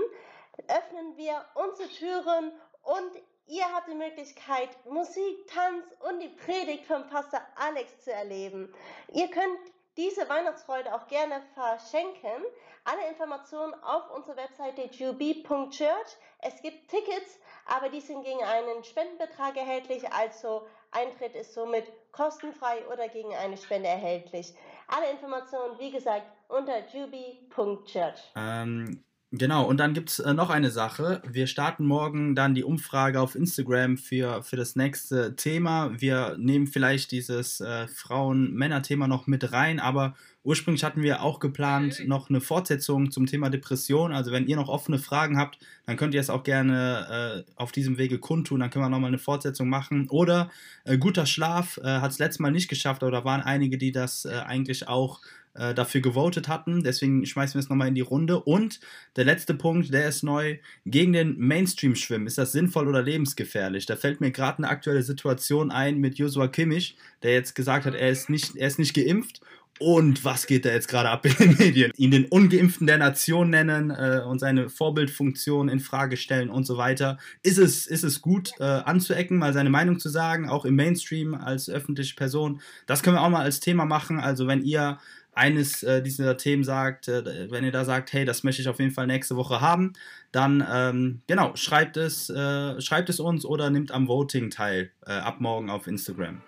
öffnen 0.68 1.16
wir 1.16 1.44
unsere 1.55 1.88
Türen 1.88 2.53
und 2.83 3.11
ihr 3.46 3.64
habt 3.72 3.88
die 3.88 3.94
Möglichkeit, 3.94 4.70
Musik, 4.87 5.46
Tanz 5.48 5.85
und 6.09 6.20
die 6.20 6.29
Predigt 6.29 6.87
von 6.87 7.09
Pastor 7.09 7.40
Alex 7.57 8.05
zu 8.05 8.12
erleben. 8.12 8.74
Ihr 9.12 9.29
könnt 9.29 9.59
diese 9.96 10.29
Weihnachtsfreude 10.29 10.92
auch 10.94 11.07
gerne 11.07 11.42
verschenken. 11.55 12.44
Alle 12.85 13.09
Informationen 13.09 13.74
auf 13.83 14.11
unserer 14.11 14.37
Webseite 14.37 14.83
jub.church. 14.83 16.16
Es 16.46 16.61
gibt 16.61 16.90
Tickets, 16.90 17.38
aber 17.64 17.88
die 17.88 18.00
sind 18.00 18.22
gegen 18.22 18.42
einen 18.42 18.85
Spendenbetrag 18.85 19.57
erhältlich, 19.57 20.12
also 20.12 20.66
Eintritt 20.90 21.35
ist 21.35 21.54
somit 21.54 21.87
kostenfrei 22.12 22.87
oder 22.92 23.09
gegen 23.09 23.35
eine 23.35 23.57
Spende 23.57 23.88
erhältlich. 23.88 24.54
Alle 24.87 25.11
Informationen, 25.11 25.78
wie 25.78 25.90
gesagt, 25.90 26.26
unter 26.48 26.87
jubi.church. 26.88 28.33
Ähm, 28.37 29.02
Genau, 29.37 29.64
und 29.64 29.79
dann 29.79 29.94
gibt 29.94 30.11
es 30.11 30.20
äh, 30.20 30.33
noch 30.33 30.49
eine 30.49 30.70
Sache. 30.70 31.20
Wir 31.29 31.49
starten 31.49 31.85
morgen 31.87 32.37
dann 32.37 32.55
die 32.55 32.62
Umfrage 32.62 33.20
auf 33.20 33.35
Instagram 33.35 33.99
für, 33.99 34.44
für 34.44 34.55
das 34.55 34.77
nächste 34.77 35.35
Thema. 35.35 35.90
Wir 36.01 36.37
nehmen 36.38 36.68
vielleicht 36.68 37.11
dieses 37.11 37.61
äh, 37.61 37.88
Frauen-Männer-Thema 37.88 39.09
noch 39.09 39.27
mit 39.27 39.53
rein, 39.53 39.81
aber 39.81 40.14
ursprünglich 40.44 40.85
hatten 40.85 41.03
wir 41.03 41.20
auch 41.20 41.40
geplant 41.40 42.07
noch 42.07 42.31
eine 42.31 42.40
Fortsetzung 42.40 43.11
zum 43.11 43.27
Thema 43.27 43.51
Depression. 43.51 44.12
Also 44.12 44.31
wenn 44.31 44.47
ihr 44.47 44.55
noch 44.55 44.68
offene 44.68 45.01
Fragen 45.01 45.37
habt, 45.37 45.59
dann 45.87 45.97
könnt 45.97 46.14
ihr 46.14 46.20
es 46.20 46.31
auch 46.31 46.44
gerne 46.44 47.44
äh, 47.49 47.53
auf 47.57 47.73
diesem 47.73 47.99
Wege 47.99 48.20
kundtun. 48.20 48.61
Dann 48.61 48.70
können 48.70 48.85
wir 48.85 48.88
nochmal 48.88 49.09
eine 49.09 49.18
Fortsetzung 49.18 49.68
machen. 49.68 50.07
Oder 50.11 50.49
äh, 50.85 50.97
guter 50.97 51.27
Schlaf 51.27 51.81
äh, 51.83 51.99
hat 51.99 52.12
es 52.12 52.20
letztes 52.20 52.38
Mal 52.38 52.53
nicht 52.53 52.68
geschafft, 52.68 53.03
aber 53.03 53.11
da 53.11 53.25
waren 53.25 53.40
einige, 53.40 53.79
die 53.79 53.90
das 53.90 54.27
äh, 54.27 54.42
eigentlich 54.47 54.87
auch 54.87 55.18
äh, 55.54 55.74
dafür 55.74 56.00
gewotet 56.00 56.48
hatten. 56.48 56.82
Deswegen 56.82 57.24
schmeißen 57.24 57.54
wir 57.54 57.60
es 57.60 57.68
nochmal 57.68 57.88
in 57.88 57.94
die 57.94 58.00
Runde. 58.00 58.40
Und 58.40 58.80
der 59.16 59.24
letzte 59.24 59.54
Punkt, 59.54 59.92
der 59.92 60.08
ist 60.08 60.22
neu. 60.22 60.58
Gegen 60.86 61.12
den 61.12 61.38
Mainstream-Schwimmen, 61.38 62.26
ist 62.26 62.38
das 62.38 62.52
sinnvoll 62.52 62.88
oder 62.88 63.02
lebensgefährlich? 63.02 63.86
Da 63.86 63.96
fällt 63.96 64.20
mir 64.20 64.30
gerade 64.30 64.58
eine 64.58 64.68
aktuelle 64.68 65.02
Situation 65.02 65.70
ein 65.70 65.98
mit 65.98 66.18
Joshua 66.18 66.48
Kimmich, 66.48 66.96
der 67.22 67.32
jetzt 67.32 67.54
gesagt 67.54 67.86
hat, 67.86 67.94
er 67.94 68.10
ist 68.10 68.30
nicht, 68.30 68.56
er 68.56 68.68
ist 68.68 68.78
nicht 68.78 68.94
geimpft 68.94 69.40
und 69.80 70.24
was 70.24 70.46
geht 70.46 70.64
da 70.64 70.70
jetzt 70.70 70.86
gerade 70.86 71.10
ab 71.10 71.26
in 71.26 71.34
den 71.34 71.58
Medien? 71.58 71.92
Ihn 71.96 72.12
den 72.12 72.26
Ungeimpften 72.26 72.86
der 72.86 72.98
Nation 72.98 73.50
nennen 73.50 73.90
äh, 73.90 74.22
und 74.24 74.38
seine 74.38 74.68
Vorbildfunktion 74.68 75.68
in 75.68 75.80
Frage 75.80 76.16
stellen 76.16 76.48
und 76.48 76.64
so 76.64 76.76
weiter. 76.76 77.18
Ist 77.42 77.58
es, 77.58 77.86
ist 77.86 78.04
es 78.04 78.22
gut 78.22 78.52
äh, 78.60 78.62
anzuecken, 78.64 79.38
mal 79.38 79.52
seine 79.52 79.70
Meinung 79.70 79.98
zu 79.98 80.08
sagen, 80.08 80.48
auch 80.48 80.64
im 80.64 80.76
Mainstream 80.76 81.34
als 81.34 81.68
öffentliche 81.68 82.14
Person? 82.14 82.60
Das 82.86 83.02
können 83.02 83.16
wir 83.16 83.22
auch 83.22 83.30
mal 83.30 83.42
als 83.42 83.58
Thema 83.58 83.84
machen. 83.84 84.20
Also 84.20 84.46
wenn 84.46 84.62
ihr 84.62 84.98
eines 85.35 85.83
äh, 85.83 86.03
dieser 86.03 86.37
Themen 86.37 86.64
sagt, 86.64 87.09
äh, 87.09 87.51
wenn 87.51 87.64
ihr 87.64 87.73
da 87.73 87.85
sagt, 87.85 88.12
hey, 88.12 88.25
das 88.25 88.44
möchte 88.44 88.62
ich 88.62 88.68
auf 88.68 88.79
jeden 88.79 88.92
Fall 88.92 89.07
nächste 89.07 89.37
Woche 89.37 89.61
haben, 89.61 89.92
dann 90.33 90.66
ähm, 90.70 91.23
genau, 91.27 91.55
schreibt 91.57 91.97
es, 91.97 92.31
äh, 92.31 92.81
schreibt 92.81 93.09
es 93.09 93.20
uns 93.20 93.44
oder 93.44 93.70
nimmt 93.70 93.92
am 93.92 94.09
Voting 94.09 94.51
teil 94.51 94.90
äh, 95.07 95.12
ab 95.12 95.40
morgen 95.40 95.70
auf 95.70 95.87
Instagram. 95.87 96.40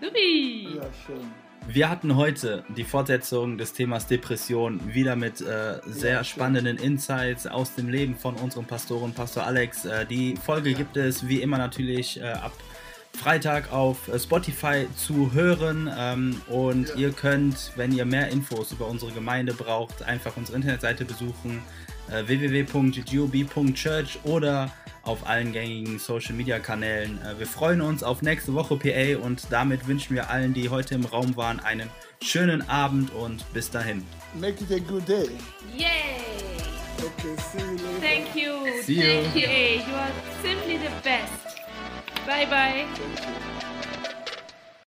Supi! 0.00 0.68
Ja, 0.76 0.82
schön. 1.06 1.20
Wir 1.68 1.88
hatten 1.88 2.16
heute 2.16 2.64
die 2.76 2.82
Fortsetzung 2.82 3.56
des 3.56 3.72
Themas 3.72 4.08
Depression 4.08 4.80
wieder 4.92 5.14
mit 5.14 5.40
äh, 5.40 5.78
sehr 5.86 6.14
ja, 6.14 6.24
spannenden 6.24 6.76
Insights 6.76 7.46
aus 7.46 7.76
dem 7.76 7.88
Leben 7.88 8.16
von 8.16 8.34
unserem 8.34 8.66
Pastoren, 8.66 9.12
Pastor 9.12 9.46
Alex. 9.46 9.84
Äh, 9.84 10.04
die 10.06 10.34
Folge 10.34 10.70
ja. 10.70 10.76
gibt 10.76 10.96
es 10.96 11.28
wie 11.28 11.40
immer 11.40 11.58
natürlich 11.58 12.20
ab 12.22 12.52
Freitag 13.16 13.72
auf 13.72 14.08
äh, 14.08 14.18
Spotify 14.18 14.86
zu 14.96 15.32
hören. 15.32 15.90
Ähm, 15.96 16.40
und 16.48 16.88
ja. 16.88 16.94
ihr 16.96 17.12
könnt, 17.12 17.72
wenn 17.76 17.92
ihr 17.92 18.04
mehr 18.04 18.28
Infos 18.28 18.72
über 18.72 18.88
unsere 18.88 19.12
Gemeinde 19.12 19.54
braucht, 19.54 20.02
einfach 20.02 20.36
unsere 20.36 20.56
Internetseite 20.56 21.04
besuchen 21.04 21.62
äh, 22.10 22.26
www.gob.church 22.26 24.20
oder 24.24 24.72
auf 25.04 25.26
allen 25.28 25.52
gängigen 25.52 25.98
Social 25.98 26.34
Media 26.34 26.58
Kanälen. 26.58 27.20
Äh, 27.22 27.38
wir 27.38 27.46
freuen 27.46 27.80
uns 27.80 28.02
auf 28.02 28.22
nächste 28.22 28.54
Woche 28.54 28.76
PA 28.76 29.22
und 29.22 29.46
damit 29.50 29.86
wünschen 29.86 30.14
wir 30.14 30.30
allen, 30.30 30.54
die 30.54 30.68
heute 30.68 30.94
im 30.94 31.04
Raum 31.04 31.36
waren, 31.36 31.60
einen 31.60 31.90
schönen 32.22 32.68
Abend 32.68 33.12
und 33.12 33.44
bis 33.52 33.70
dahin. 33.70 34.04
Make 34.34 34.64
it 34.64 34.72
a 34.72 34.78
good 34.78 35.06
day. 35.08 35.28
Yay! 35.76 35.88
Okay, 36.98 37.36
see 37.36 37.58
you 37.58 37.72
later. 37.72 38.00
Thank 38.00 38.36
you. 38.36 38.82
See 38.82 38.94
you. 38.94 39.22
Thank 39.22 39.34
you. 39.34 39.48
You 39.48 39.94
are 39.94 40.12
simply 40.42 40.78
the 40.78 40.90
best. 41.02 41.61
Bye 42.26 42.46
bye. 42.46 42.86